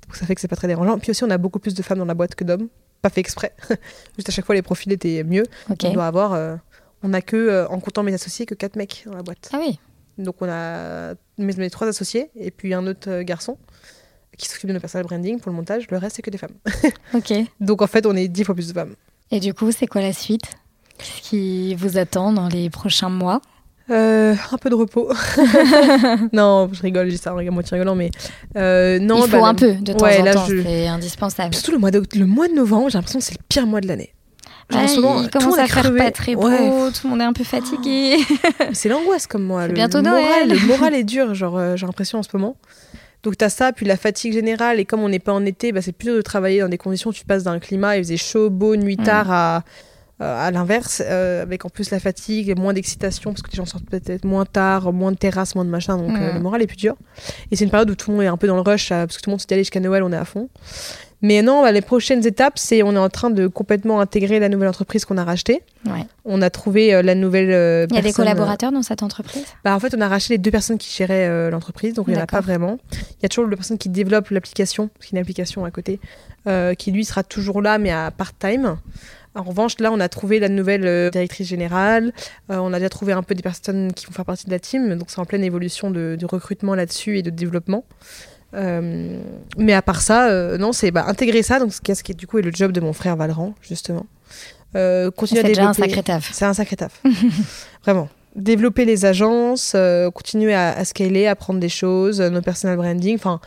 [0.05, 0.97] Donc ça fait que c'est pas très dérangeant.
[0.99, 2.67] Puis aussi on a beaucoup plus de femmes dans la boîte que d'hommes,
[3.01, 3.53] pas fait exprès.
[4.17, 5.43] Juste à chaque fois les profils étaient mieux.
[5.69, 5.83] Ok.
[5.85, 6.55] On doit avoir, euh,
[7.03, 9.49] on a que, euh, en comptant mes associés, que quatre mecs dans la boîte.
[9.53, 9.79] Ah oui.
[10.17, 13.57] Donc on a mes, mes trois associés et puis un autre euh, garçon
[14.37, 15.85] qui s'occupe de nos personal branding pour le montage.
[15.91, 16.55] Le reste c'est que des femmes.
[17.13, 17.31] Ok.
[17.59, 18.95] Donc en fait on est dix fois plus de femmes.
[19.31, 20.43] Et du coup, c'est quoi la suite?
[20.97, 23.41] Qu'est-ce qui vous attend dans les prochains mois
[23.89, 25.11] Euh, un peu de repos.
[26.33, 28.11] non, je rigole, dis ça en moitié rigolant, mais
[28.55, 29.25] euh, non.
[29.25, 31.53] Il faut bah, un peu de temps ouais, en là, temps, je- c'est indispensable.
[31.53, 33.81] Surtout le mois, de, le mois de novembre, j'ai l'impression que c'est le pire mois
[33.81, 34.13] de l'année.
[34.73, 35.97] Ouais, il commence à faire crevé.
[35.97, 36.57] pas très beau, Ouais.
[36.91, 38.15] tout le monde est un peu fatigué.
[38.71, 39.67] C'est l'angoisse comme moi.
[39.67, 40.49] Le, bientôt moral, Noël.
[40.59, 42.55] le moral est dur, genre euh, j'ai l'impression en ce moment.
[43.23, 45.81] Donc t'as ça, puis la fatigue générale, et comme on n'est pas en été, bah,
[45.81, 48.17] c'est plus dur de travailler dans des conditions où tu passes d'un climat, il faisait
[48.17, 49.03] chaud, beau, nuit Mm.
[49.03, 49.63] tard, à,
[50.23, 53.65] à l'inverse, euh, avec en plus la fatigue, et moins d'excitation, parce que les gens
[53.65, 56.67] sortent peut-être moins tard, moins de terrasse, moins de machin, donc euh, le moral est
[56.67, 56.95] plus dur.
[57.51, 59.05] Et c'est une période où tout le monde est un peu dans le rush, euh,
[59.05, 60.49] parce que tout le monde se dit allez jusqu'à Noël, on est à fond.
[61.25, 64.49] Mais non, bah, les prochaines étapes, c'est on est en train de complètement intégrer la
[64.49, 65.61] nouvelle entreprise qu'on a rachetée.
[65.85, 66.05] Ouais.
[66.25, 67.49] On a trouvé euh, la nouvelle.
[67.49, 69.45] euh, Il y a des euh, collaborateurs dans cette entreprise?
[69.63, 72.13] Bah, en fait, on a racheté les deux personnes qui géraient euh, l'entreprise, donc il
[72.13, 72.77] n'y en a pas vraiment.
[72.91, 75.63] Il y a toujours la personne qui développe l'application, parce qu'il y a une application
[75.63, 76.01] à côté,
[76.45, 78.75] euh, qui lui sera toujours là, mais à part-time.
[79.35, 82.13] En revanche, là, on a trouvé la nouvelle euh, directrice générale.
[82.51, 84.59] Euh, on a déjà trouvé un peu des personnes qui vont faire partie de la
[84.59, 87.83] team, donc c'est en pleine évolution de, de recrutement là-dessus et de développement.
[88.53, 89.19] Euh,
[89.57, 92.27] mais à part ça, euh, non, c'est bah, intégrer ça, donc ce qui est- du
[92.27, 94.05] coup est le job de mon frère Valran, justement.
[94.75, 96.29] C'est continuer à déjà un développer- sacré taf.
[96.33, 97.01] c'est un sacré taf.
[97.83, 98.09] Vraiment.
[98.35, 99.75] Développer les agences,
[100.15, 103.15] continuer à, à scaler, apprendre des choses, nos personal branding.
[103.15, 103.39] Enfin,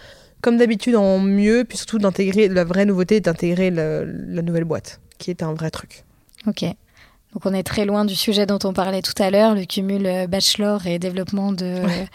[0.42, 5.30] comme d'habitude, en mieux, puis surtout d'intégrer la vraie nouveauté, d'intégrer la nouvelle boîte, qui
[5.30, 6.04] est un vrai truc.
[6.46, 6.64] Ok.
[7.32, 10.06] Donc on est très loin du sujet dont on parlait tout à l'heure, le cumul
[10.06, 12.08] euh, bachelor et développement de, Ouais.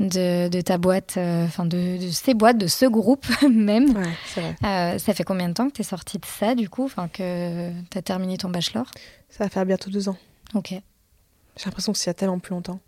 [0.00, 3.96] de, de ta boîte, euh, enfin de, de ces boîtes, de ce groupe même.
[3.96, 4.56] Ouais, c'est vrai.
[4.64, 7.08] Euh, ça fait combien de temps que tu es sortie de ça du coup, enfin
[7.08, 8.86] que tu as terminé ton bachelor?
[9.30, 10.16] Ça va faire bientôt deux ans.
[10.54, 10.70] Ok.
[10.70, 12.80] J'ai l'impression que c'est il y a tellement plus longtemps.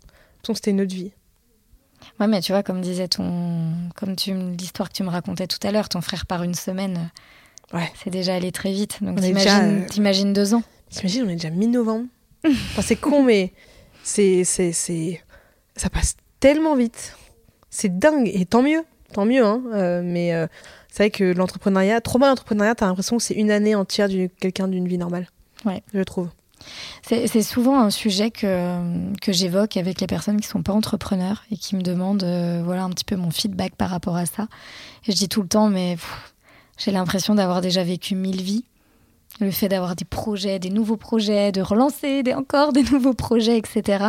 [0.45, 1.11] J'ai que c'était une autre vie.
[2.19, 5.59] Ouais, mais tu vois, comme disait ton, comme tu l'histoire que tu me racontais tout
[5.67, 7.09] à l'heure, ton frère part une semaine,
[7.73, 7.91] Ouais.
[8.03, 8.99] c'est déjà allé très vite.
[9.01, 10.63] Donc t'imagines, euh, t'imagines deux ans.
[10.89, 12.05] T'imagines, on est déjà mi-novembre.
[12.45, 13.51] Enfin, c'est con, mais
[14.03, 15.21] c'est, c'est, c'est...
[15.75, 17.17] ça passe tellement vite.
[17.69, 18.83] C'est dingue, et tant mieux.
[19.13, 19.45] tant mieux.
[19.45, 20.47] Hein, euh, mais euh,
[20.89, 24.27] c'est vrai que l'entrepreneuriat, trop mal l'entrepreneuriat, t'as l'impression que c'est une année entière de
[24.39, 25.27] quelqu'un d'une vie normale.
[25.65, 25.83] Ouais.
[25.93, 26.29] Je trouve.
[27.03, 28.77] C'est souvent un sujet que,
[29.21, 32.83] que j'évoque avec les personnes qui sont pas entrepreneurs et qui me demandent euh, voilà
[32.83, 34.47] un petit peu mon feedback par rapport à ça.
[35.07, 35.97] Et je dis tout le temps, mais
[36.79, 38.65] j'ai l'impression d'avoir déjà vécu mille vies.
[39.39, 43.57] Le fait d'avoir des projets, des nouveaux projets, de relancer des, encore des nouveaux projets,
[43.57, 44.05] etc.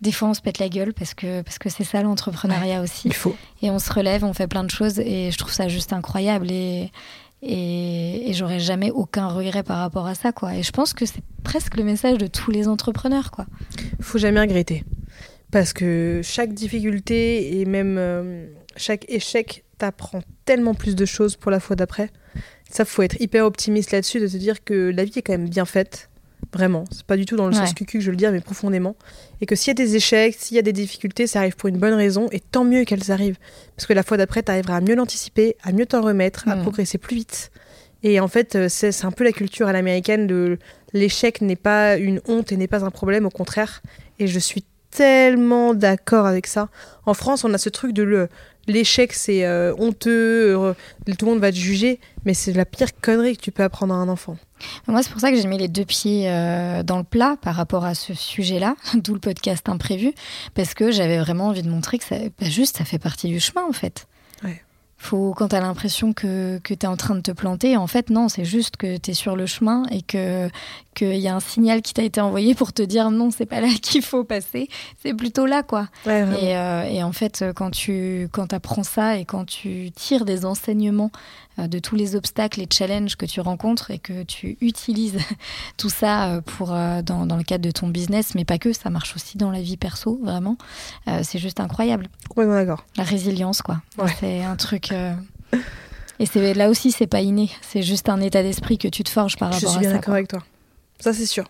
[0.00, 3.08] Des fois, on se pète la gueule parce que parce que c'est ça l'entrepreneuriat aussi.
[3.08, 3.34] Il faut.
[3.62, 6.50] Et on se relève, on fait plein de choses et je trouve ça juste incroyable
[6.50, 6.90] et
[7.46, 10.54] et, et j'aurais jamais aucun regret par rapport à ça quoi.
[10.54, 13.46] Et je pense que c'est presque le message de tous les entrepreneurs quoi.
[14.00, 14.84] Faut jamais regretter
[15.54, 21.50] parce que chaque difficulté et même euh, chaque échec t'apprend tellement plus de choses pour
[21.50, 22.10] la fois d'après.
[22.70, 25.48] Ça, faut être hyper optimiste là-dessus, de se dire que la vie est quand même
[25.48, 26.08] bien faite.
[26.52, 26.84] Vraiment.
[26.92, 28.96] C'est pas du tout dans le sens cucu que je veux le dire, mais profondément.
[29.40, 31.68] Et que s'il y a des échecs, s'il y a des difficultés, ça arrive pour
[31.68, 32.28] une bonne raison.
[32.32, 33.38] Et tant mieux qu'elles arrivent.
[33.76, 36.56] Parce que la fois d'après, tu arriveras à mieux l'anticiper, à mieux t'en remettre, à
[36.56, 36.62] Mm.
[36.62, 37.50] progresser plus vite.
[38.04, 40.58] Et en fait, euh, c'est un peu la culture à l'américaine de
[40.92, 43.82] l'échec n'est pas une honte et n'est pas un problème, au contraire.
[44.18, 46.68] Et je suis tellement d'accord avec ça.
[47.06, 48.28] En France, on a ce truc de le
[48.66, 50.74] l'échec, c'est euh, honteux, euh,
[51.18, 53.94] tout le monde va te juger, mais c'est la pire connerie que tu peux apprendre
[53.94, 54.36] à un enfant.
[54.86, 57.54] Moi, c'est pour ça que j'ai mis les deux pieds euh, dans le plat par
[57.54, 60.12] rapport à ce sujet-là, d'où le podcast imprévu,
[60.54, 63.40] parce que j'avais vraiment envie de montrer que ça, bah, juste, ça fait partie du
[63.40, 64.06] chemin, en fait.
[64.42, 64.62] Ouais.
[64.96, 67.86] Faut, quand tu as l'impression que, que tu es en train de te planter, en
[67.86, 70.48] fait, non, c'est juste que tu es sur le chemin et que
[70.94, 73.60] qu'il y a un signal qui t'a été envoyé pour te dire non, c'est pas
[73.60, 74.68] là qu'il faut passer,
[75.02, 75.88] c'est plutôt là, quoi.
[76.06, 76.38] Ouais, vraiment.
[76.40, 80.44] Et, euh, et en fait, quand tu quand apprends ça et quand tu tires des
[80.44, 81.10] enseignements
[81.58, 85.18] euh, de tous les obstacles et challenges que tu rencontres et que tu utilises
[85.76, 88.72] tout ça euh, pour euh, dans, dans le cadre de ton business, mais pas que,
[88.72, 90.56] ça marche aussi dans la vie perso, vraiment.
[91.08, 92.08] Euh, c'est juste incroyable.
[92.28, 92.84] Complètement d'accord.
[92.96, 93.80] La résilience, quoi.
[93.98, 94.10] Ouais.
[94.20, 94.92] C'est un truc.
[94.92, 95.12] euh,
[96.18, 97.50] Et c'est là aussi, c'est pas inné.
[97.62, 99.90] C'est juste un état d'esprit que tu te forges par Je rapport suis à bien
[99.90, 99.96] ça.
[99.96, 100.40] d'accord avec toi.
[101.00, 101.44] Ça, c'est sûr.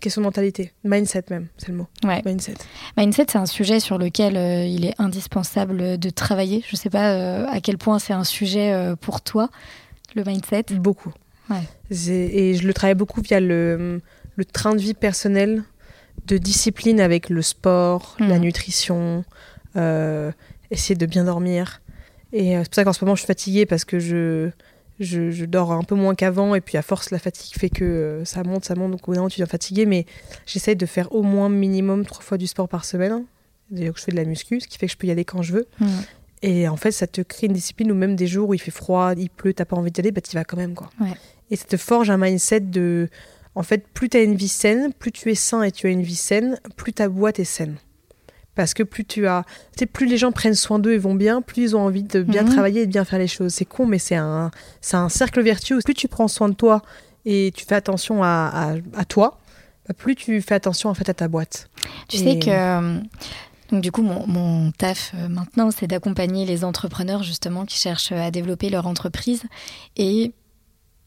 [0.00, 0.72] Question de mentalité.
[0.84, 1.86] Mindset, même, c'est le mot.
[2.04, 2.22] Ouais.
[2.24, 2.54] Mindset.
[2.96, 6.64] Mindset, c'est un sujet sur lequel euh, il est indispensable de travailler.
[6.68, 9.50] Je sais pas euh, à quel point c'est un sujet euh, pour toi,
[10.14, 10.66] le mindset.
[10.74, 11.12] Beaucoup.
[11.50, 11.62] Ouais.
[11.90, 14.00] Et je le travaille beaucoup via le,
[14.36, 15.64] le train de vie personnel,
[16.26, 18.42] de discipline avec le sport, la Mhm.
[18.42, 19.24] nutrition,
[20.70, 21.82] essayer de bien dormir.
[22.32, 24.50] Et c'est pour ça qu'en ce moment, je suis fatiguée parce que je,
[25.00, 26.54] je, je dors un peu moins qu'avant.
[26.54, 28.92] Et puis, à force, la fatigue fait que euh, ça monte, ça monte.
[28.92, 29.86] Donc, au bout d'un moment, tu deviens fatiguée.
[29.86, 30.06] Mais
[30.46, 33.24] j'essaye de faire au moins minimum trois fois du sport par semaine.
[33.70, 35.42] D'ailleurs, je fais de la muscu, ce qui fait que je peux y aller quand
[35.42, 35.68] je veux.
[36.42, 38.70] Et en fait, ça te crée une discipline où même des jours où il fait
[38.70, 40.90] froid, il pleut, t'as pas envie d'y aller, bah t'y vas quand même, quoi.
[41.00, 41.12] Ouais.
[41.50, 43.08] Et ça te forge un mindset de...
[43.54, 46.02] En fait, plus t'as une vie saine, plus tu es sain et tu as une
[46.02, 47.76] vie saine, plus ta boîte est saine.
[48.54, 49.44] Parce que plus tu as...
[49.72, 52.02] Tu sais, plus les gens prennent soin d'eux et vont bien, plus ils ont envie
[52.02, 52.48] de bien Mhm.
[52.50, 53.54] travailler et de bien faire les choses.
[53.54, 55.78] C'est con, mais c'est un, c'est un cercle vertueux.
[55.84, 56.82] Plus tu prends soin de toi
[57.24, 59.38] et tu fais attention à, à, à toi,
[59.98, 61.68] plus tu fais attention en fait à ta boîte.
[62.08, 62.98] Tu Et- sais que euh,
[63.72, 68.10] donc du coup mon, mon taf euh, maintenant c'est d'accompagner les entrepreneurs justement qui cherchent
[68.12, 69.42] à développer leur entreprise
[69.96, 70.32] et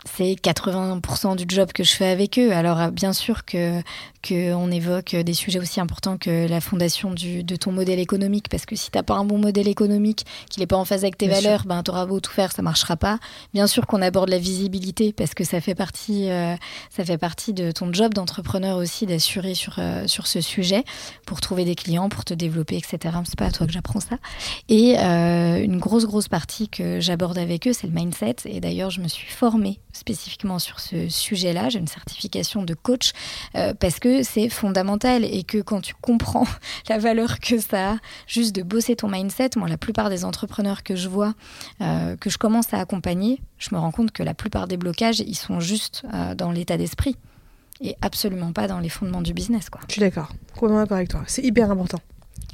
[0.06, 2.52] c'est 80% du job que je fais avec eux.
[2.52, 3.82] Alors euh, bien sûr que
[4.24, 8.47] que on évoque des sujets aussi importants que la fondation du, de ton modèle économique
[8.49, 11.17] parce que si t'as pas un bon modèle économique, qu'il n'est pas en phase avec
[11.17, 13.19] tes Bien valeurs, ben t'auras beau tout faire, ça marchera pas.
[13.53, 16.55] Bien sûr qu'on aborde la visibilité parce que ça fait partie euh,
[16.89, 20.84] ça fait partie de ton job d'entrepreneur aussi d'assurer sur euh, sur ce sujet
[21.26, 23.17] pour trouver des clients, pour te développer, etc.
[23.26, 24.17] C'est pas à toi que j'apprends ça.
[24.69, 28.38] Et euh, une grosse grosse partie que j'aborde avec eux, c'est le mindset.
[28.45, 31.69] Et d'ailleurs, je me suis formée spécifiquement sur ce sujet-là.
[31.69, 33.11] J'ai une certification de coach
[33.80, 36.47] parce que c'est fondamental et que quand tu comprends
[36.89, 37.97] la valeur que ça a,
[38.28, 41.34] juste de bosser ton mindset, moi, la plupart des entrepreneurs que je vois,
[41.82, 45.22] euh, que je commence à accompagner, je me rends compte que la plupart des blocages,
[45.22, 47.16] ils sont juste euh, dans l'état d'esprit
[47.82, 49.82] et absolument pas dans les fondements du business, quoi.
[49.88, 50.30] Je suis d'accord.
[50.53, 51.24] Complètement d'accord avec toi.
[51.28, 51.99] C'est hyper important.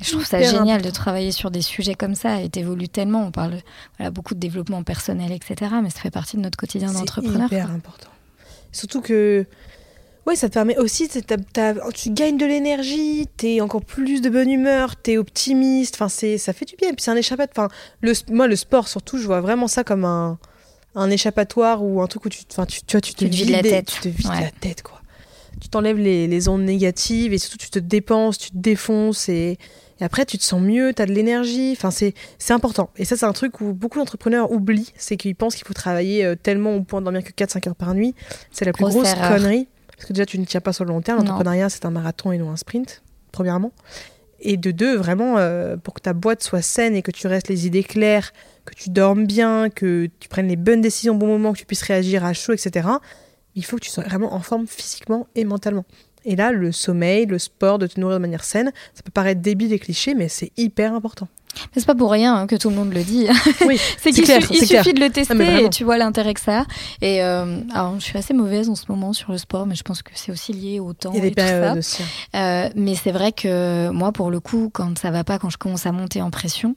[0.02, 3.26] Je trouve ça Hyper génial de travailler sur des sujets comme ça et t'évolues tellement.
[3.26, 3.58] On parle
[3.98, 5.72] voilà, beaucoup de développement personnel, etc.
[5.84, 7.48] Mais ça fait partie de notre quotidien C'est d'entrepreneur.
[7.48, 7.76] hyper quoi.
[7.76, 8.10] important.
[8.72, 9.46] Surtout que,
[10.28, 11.38] ouais, ça te permet aussi, t'as- t'as-
[11.74, 15.96] t'as- tu gagnes de l'énergie, t'es encore plus de bonne humeur, t'es optimiste.
[15.96, 16.90] Enfin, c'est, ça fait du bien.
[16.90, 17.68] Et puis c'est un échappatoire.
[17.70, 20.38] Enfin, le, moi, le sport surtout, je vois vraiment ça comme un,
[20.96, 23.36] un échappatoire ou un truc où tu, enfin, tu, tu vois, tu te Tu te
[23.36, 23.88] vides la tête.
[23.88, 24.42] Tu te vides Ouais.
[24.42, 25.02] la tête, quoi.
[25.62, 29.58] Tu t'enlèves les, les ondes négatives et surtout tu te dépenses, tu te défonces et,
[30.00, 31.74] et après tu te sens mieux, tu as de l'énergie.
[31.76, 32.92] Enfin, c'est, c'est important.
[32.96, 36.24] Et ça, c'est un truc où beaucoup d'entrepreneurs oublient, c'est qu'ils pensent qu'il faut travailler
[36.24, 38.16] euh, tellement au point de dormir que 4-5 heures par nuit.
[38.52, 39.68] C'est la plus Grosse connerie.
[40.00, 41.20] Parce que déjà, tu ne tiens pas sur le long terme.
[41.20, 43.74] L'entrepreneuriat, c'est un marathon et non un sprint, premièrement.
[44.40, 47.50] Et de deux, vraiment, euh, pour que ta boîte soit saine et que tu restes
[47.50, 48.32] les idées claires,
[48.64, 51.66] que tu dormes bien, que tu prennes les bonnes décisions au bon moment, que tu
[51.66, 52.88] puisses réagir à chaud, etc.,
[53.56, 55.84] il faut que tu sois vraiment en forme physiquement et mentalement.
[56.24, 59.42] Et là, le sommeil, le sport, de te nourrir de manière saine, ça peut paraître
[59.42, 61.28] débile et cliché, mais c'est hyper important.
[61.56, 63.28] Mais c'est pas pour rien hein, que tout le monde le dit.
[63.68, 64.84] Oui, c'est qu'il clair, su- c'est il clair.
[64.84, 65.68] suffit de le tester mais vraiment.
[65.68, 66.66] et tu vois l'intérêt que ça a.
[67.02, 69.84] Et euh, alors, je suis assez mauvaise en ce moment sur le sport, mais je
[69.84, 71.74] pense que c'est aussi lié au temps et des tout ça.
[71.74, 72.04] aussi.
[72.36, 75.58] Euh, mais c'est vrai que moi, pour le coup, quand ça va pas, quand je
[75.58, 76.76] commence à monter en pression,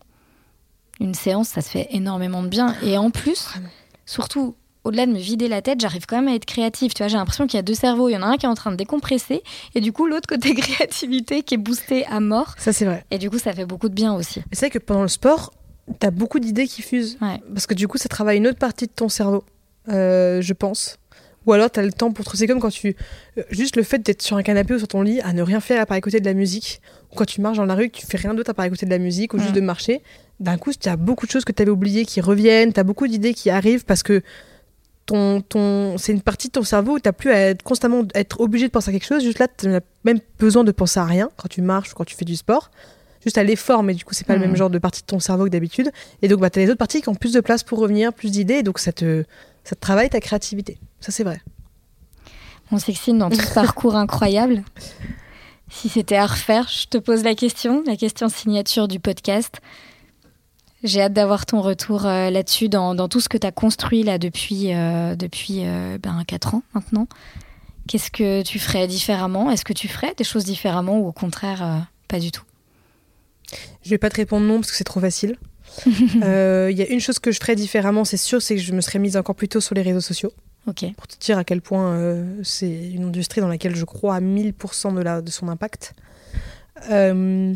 [1.01, 2.75] une séance, ça se fait énormément de bien.
[2.83, 3.69] Et en plus, Vraiment.
[4.07, 4.55] surtout,
[4.85, 6.93] au-delà de me vider la tête, j'arrive quand même à être créative.
[6.93, 8.09] Tu vois, j'ai l'impression qu'il y a deux cerveaux.
[8.09, 9.43] Il y en a un qui est en train de décompresser,
[9.75, 12.55] et du coup, l'autre côté créativité qui est boosté à mort.
[12.59, 13.05] Ça, c'est vrai.
[13.11, 14.43] Et du coup, ça fait beaucoup de bien aussi.
[14.53, 15.53] C'est vrai que pendant le sport,
[15.99, 17.17] t'as beaucoup d'idées qui fusent.
[17.21, 17.41] Ouais.
[17.53, 19.45] Parce que du coup, ça travaille une autre partie de ton cerveau,
[19.89, 20.97] euh, je pense.
[21.45, 22.25] Ou alors, t'as le temps pour...
[22.37, 22.95] C'est comme quand tu...
[23.37, 25.59] euh, Juste le fait d'être sur un canapé ou sur ton lit, à ne rien
[25.59, 26.81] faire à part écouter de la musique.
[27.11, 28.87] Ou quand tu marches dans la rue, que tu fais rien d'autre à part écouter
[28.87, 30.03] de la musique ou juste de marcher.
[30.39, 32.73] D'un coup, tu as beaucoup de choses que tu avais oubliées qui reviennent.
[32.73, 34.23] Tu as beaucoup d'idées qui arrivent parce que
[35.07, 35.99] ton, ton...
[35.99, 38.73] c'est une partie de ton cerveau où tu plus à être constamment être obligé de
[38.73, 39.23] penser à quelque chose.
[39.23, 42.05] Juste là, tu n'as même besoin de penser à rien quand tu marches ou quand
[42.05, 42.71] tu fais du sport.
[43.23, 45.21] Juste à l'effort, mais du coup, c'est pas le même genre de partie de ton
[45.21, 45.91] cerveau que d'habitude.
[46.23, 48.13] Et donc, bah, tu as les autres parties qui ont plus de place pour revenir,
[48.13, 48.55] plus d'idées.
[48.55, 49.23] Et donc, ça te,
[49.63, 50.79] ça te travaille ta créativité.
[50.99, 51.41] Ça, c'est vrai.
[52.73, 54.65] Mon Sextine, dans tout ce parcours incroyable,
[55.71, 59.61] si c'était à refaire, je te pose la question, la question signature du podcast.
[60.83, 64.03] J'ai hâte d'avoir ton retour euh, là-dessus, dans, dans tout ce que tu as construit
[64.03, 67.07] là depuis, euh, depuis euh, ben, 4 ans maintenant.
[67.87, 69.51] Qu'est-ce que tu ferais différemment?
[69.51, 72.45] Est-ce que tu ferais des choses différemment ou au contraire, pas du tout?
[73.83, 75.37] Je vais pas te répondre non parce que c'est trop facile.
[75.87, 78.81] Il y a une chose que je ferais différemment, c'est sûr, c'est que je me
[78.81, 80.33] serais mise encore plus tôt sur les réseaux sociaux.
[80.69, 80.85] Ok.
[80.97, 84.95] Pour te dire à quel point c'est une industrie dans laquelle je crois à 1000%
[84.95, 85.95] de, la, de son impact.
[86.91, 87.55] Euh,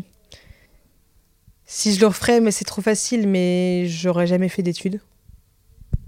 [1.67, 4.99] si je le referais, mais c'est trop facile, mais j'aurais jamais fait d'études.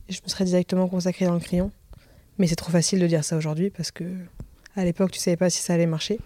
[0.08, 1.72] Je me serais directement consacrée dans le crayon.
[2.40, 4.06] Mais c'est trop facile de dire ça aujourd'hui parce que
[4.76, 6.20] à l'époque, tu savais pas si ça allait marcher.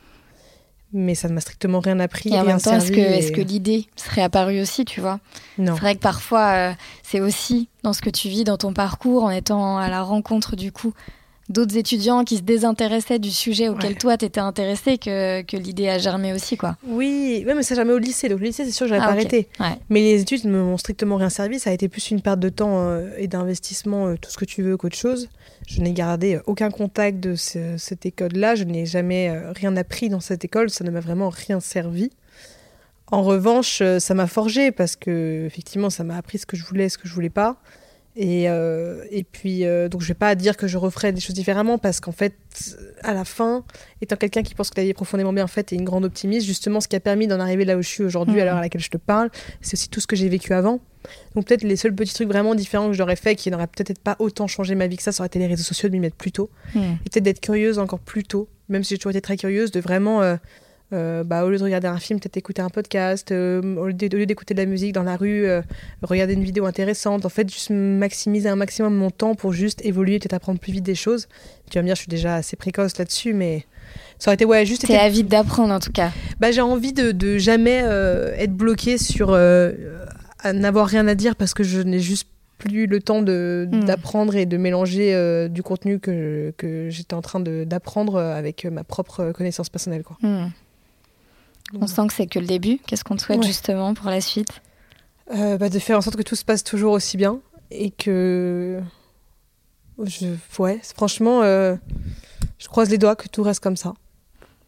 [0.96, 2.30] Mais ça ne m'a strictement rien appris.
[2.32, 5.02] Et en même temps, est-ce servi que, et- est-ce que l'idée serait apparue aussi, tu
[5.02, 5.20] vois?
[5.58, 5.74] Non.
[5.74, 9.24] C'est vrai que parfois, euh, c'est aussi dans ce que tu vis dans ton parcours,
[9.24, 10.94] en étant à la rencontre du coup
[11.50, 13.98] d'autres étudiants qui se désintéressaient du sujet auquel Ouais.
[13.98, 16.78] toi t'étais intéressé que, que l'idée a germé aussi, quoi.
[16.88, 18.30] Oui, ouais, mais ça jamais au lycée.
[18.30, 19.50] Donc le lycée, c'est sûr, j'aurais Ah, pas arrêté.
[19.60, 19.78] Ouais.
[19.89, 21.60] Mais les études ne m'ont strictement rien servi.
[21.60, 24.46] Ça a été plus une perte de temps euh, et d'investissement, euh, tout ce que
[24.46, 25.30] tu veux, qu'autre chose.
[25.68, 28.56] Je n'ai gardé euh, aucun contact de ce- cette école-là.
[28.56, 30.70] Je n'ai jamais euh, rien appris dans cette école.
[30.70, 32.10] Ça ne m'a vraiment rien servi.
[33.12, 36.89] En revanche, ça m'a forgé parce que effectivement, ça m'a appris ce que je voulais,
[36.89, 37.58] ce que je voulais pas.
[38.16, 41.36] Et, euh, et puis, euh, donc, je vais pas dire que je referais des choses
[41.36, 42.36] différemment parce qu'en fait,
[43.01, 43.64] à la fin,
[44.01, 46.45] étant quelqu'un qui pense que la vie est profondément bien faite et une grande optimiste,
[46.45, 48.61] justement, ce qui a permis d'en arriver là où je suis aujourd'hui, à l'heure à
[48.61, 50.80] laquelle je te parle, c'est aussi tout ce que j'ai vécu avant.
[51.36, 54.16] Donc, peut-être les seuls petits trucs vraiment différents que j'aurais fait qui n'auraient peut-être pas
[54.20, 56.16] autant changé ma vie que ça, ça aurait été les réseaux sociaux, de m'y mettre
[56.16, 56.51] plus tôt.
[56.76, 56.80] Hmm.
[57.05, 59.80] Et peut-être d'être curieuse encore plus tôt, même si j'ai toujours été très curieuse, de
[59.80, 60.36] vraiment, euh,
[60.94, 63.94] euh, bah, au lieu de regarder un film, peut-être écouter un podcast, euh, au lieu
[64.26, 65.62] d'écouter de la musique dans la rue, euh,
[66.02, 67.26] regarder une vidéo intéressante.
[67.26, 70.84] En fait, juste maximiser un maximum mon temps pour juste évoluer, peut-être apprendre plus vite
[70.84, 71.28] des choses.
[71.70, 73.66] Tu vas me dire, je suis déjà assez précoce là-dessus, mais
[74.20, 74.82] ça aurait été, ouais, juste.
[74.88, 76.12] T'es été- avide d'apprendre en tout cas.
[76.39, 77.84] Bah, j'ai envie de, de jamais
[78.38, 79.38] être bloquée sur
[80.54, 82.28] n'avoir rien à dire parce que je n'ai juste
[82.58, 83.84] plus le temps Hmm.
[83.86, 88.84] d'apprendre et de mélanger euh, du contenu que, que j'étais en train d'apprendre avec ma
[88.86, 90.04] propre connaissance personnelle.
[90.04, 90.18] Quoi.
[90.22, 90.48] Hmm.
[91.82, 92.80] On sent que c'est que le début.
[92.88, 93.48] Qu'est-ce qu'on te souhaite Ouais.
[93.48, 94.62] justement pour la suite?
[95.34, 97.40] Euh, bah, de faire en sorte que tout se passe toujours aussi bien
[97.72, 98.80] et que.
[100.04, 100.28] Je,
[100.60, 101.76] ouais, franchement, euh,
[102.60, 103.94] je croise les doigts que tout reste comme ça.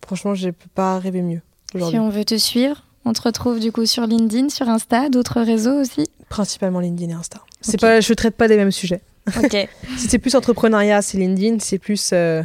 [0.06, 1.42] Franchement, je peux pas rêver mieux
[1.74, 5.42] Si on veut te suivre, on te retrouve du coup sur LinkedIn, sur Insta, d'autres
[5.42, 6.08] réseaux aussi?
[6.30, 7.42] Principalement LinkedIn et Insta.
[7.62, 7.82] C'est Ok.
[7.82, 9.02] pas, je traite pas des mêmes sujets.
[9.38, 9.56] Ok.
[9.98, 11.58] Si c'est plus entrepreneuriat, c'est LinkedIn.
[11.60, 12.44] Si c'est plus euh,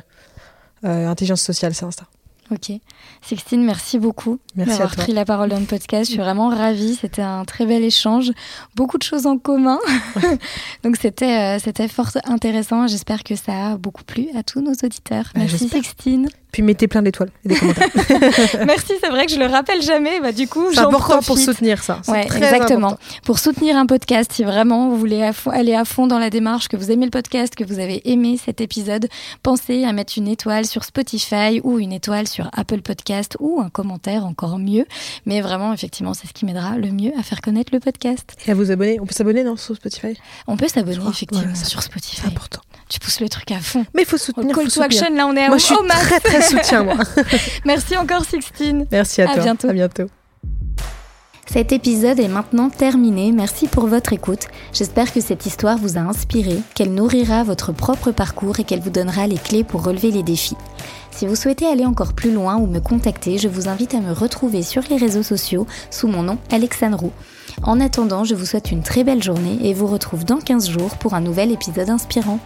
[0.83, 2.07] intelligence sociale, c'est Insta.
[2.53, 2.73] Ok.
[3.23, 6.07] Sixtine, merci beaucoup d'avoir pris la parole dans le podcast.
[6.07, 6.97] Je suis vraiment ravie.
[7.01, 8.33] C'était un très bel échange.
[8.75, 9.79] Beaucoup de choses en commun.
[10.85, 12.87] Donc c'était euh, c'était fort intéressant.
[12.87, 15.27] J'espère que ça a beaucoup plu à tous nos auditeurs.
[15.35, 15.85] Bah, Merci j'espère.
[15.85, 16.29] Sixtine.
[16.53, 17.87] Puis mettez plein d'étoiles et des commentaires.
[18.67, 20.19] Merci, c'est vrai que je le rappelle jamais.
[20.21, 21.27] Bah, du coup, c'est j'en important profite.
[21.29, 22.01] pour soutenir ça.
[22.09, 22.89] Ouais, très exactement.
[22.89, 22.99] important.
[23.25, 26.29] Pour soutenir un podcast, si vraiment vous voulez à fond- aller à fond dans la
[26.29, 29.09] démarche, que vous aimez le podcast, que vous avez aimé cet épisode,
[29.45, 33.69] pensez à mettre une étoile sur Spotify ou une étoile sur Apple Podcast ou un
[33.69, 34.87] commentaire encore mieux.
[35.27, 38.35] Mais vraiment, effectivement, c'est ce qui m'aidera le mieux à faire connaître le podcast.
[38.47, 38.99] Et à vous abonner.
[39.01, 40.19] On peut s'abonner non, sur Spotify?
[40.47, 42.27] On peut s'abonner effectivement Ouais, c'est sur C'est Spotify.
[42.27, 42.61] important.
[42.89, 43.85] Tu pousses le truc à fond.
[43.95, 44.49] Mais il faut Au soutenir.
[44.55, 45.03] call faut to soutenir.
[45.03, 46.97] action, là, on est Moi, au, je suis très très soutien, moi.
[47.65, 48.87] Merci encore, Sixtine.
[48.91, 49.43] Merci à, À toi.
[49.45, 49.69] bientôt.
[49.69, 50.07] À bientôt.
[51.47, 54.47] Cet épisode est maintenant terminé, merci pour votre écoute.
[54.73, 58.91] J'espère que cette histoire vous a inspiré, qu'elle nourrira votre propre parcours et qu'elle vous
[58.91, 60.57] donnera les clés pour relever les défis.
[61.11, 64.13] Si vous souhaitez aller encore plus loin ou me contacter, je vous invite à me
[64.13, 67.13] retrouver sur les réseaux sociaux sous mon nom Alexandre Roux.
[67.63, 70.97] En attendant, je vous souhaite une très belle journée et vous retrouve dans 15 jours
[70.97, 72.39] pour un nouvel épisode inspirant.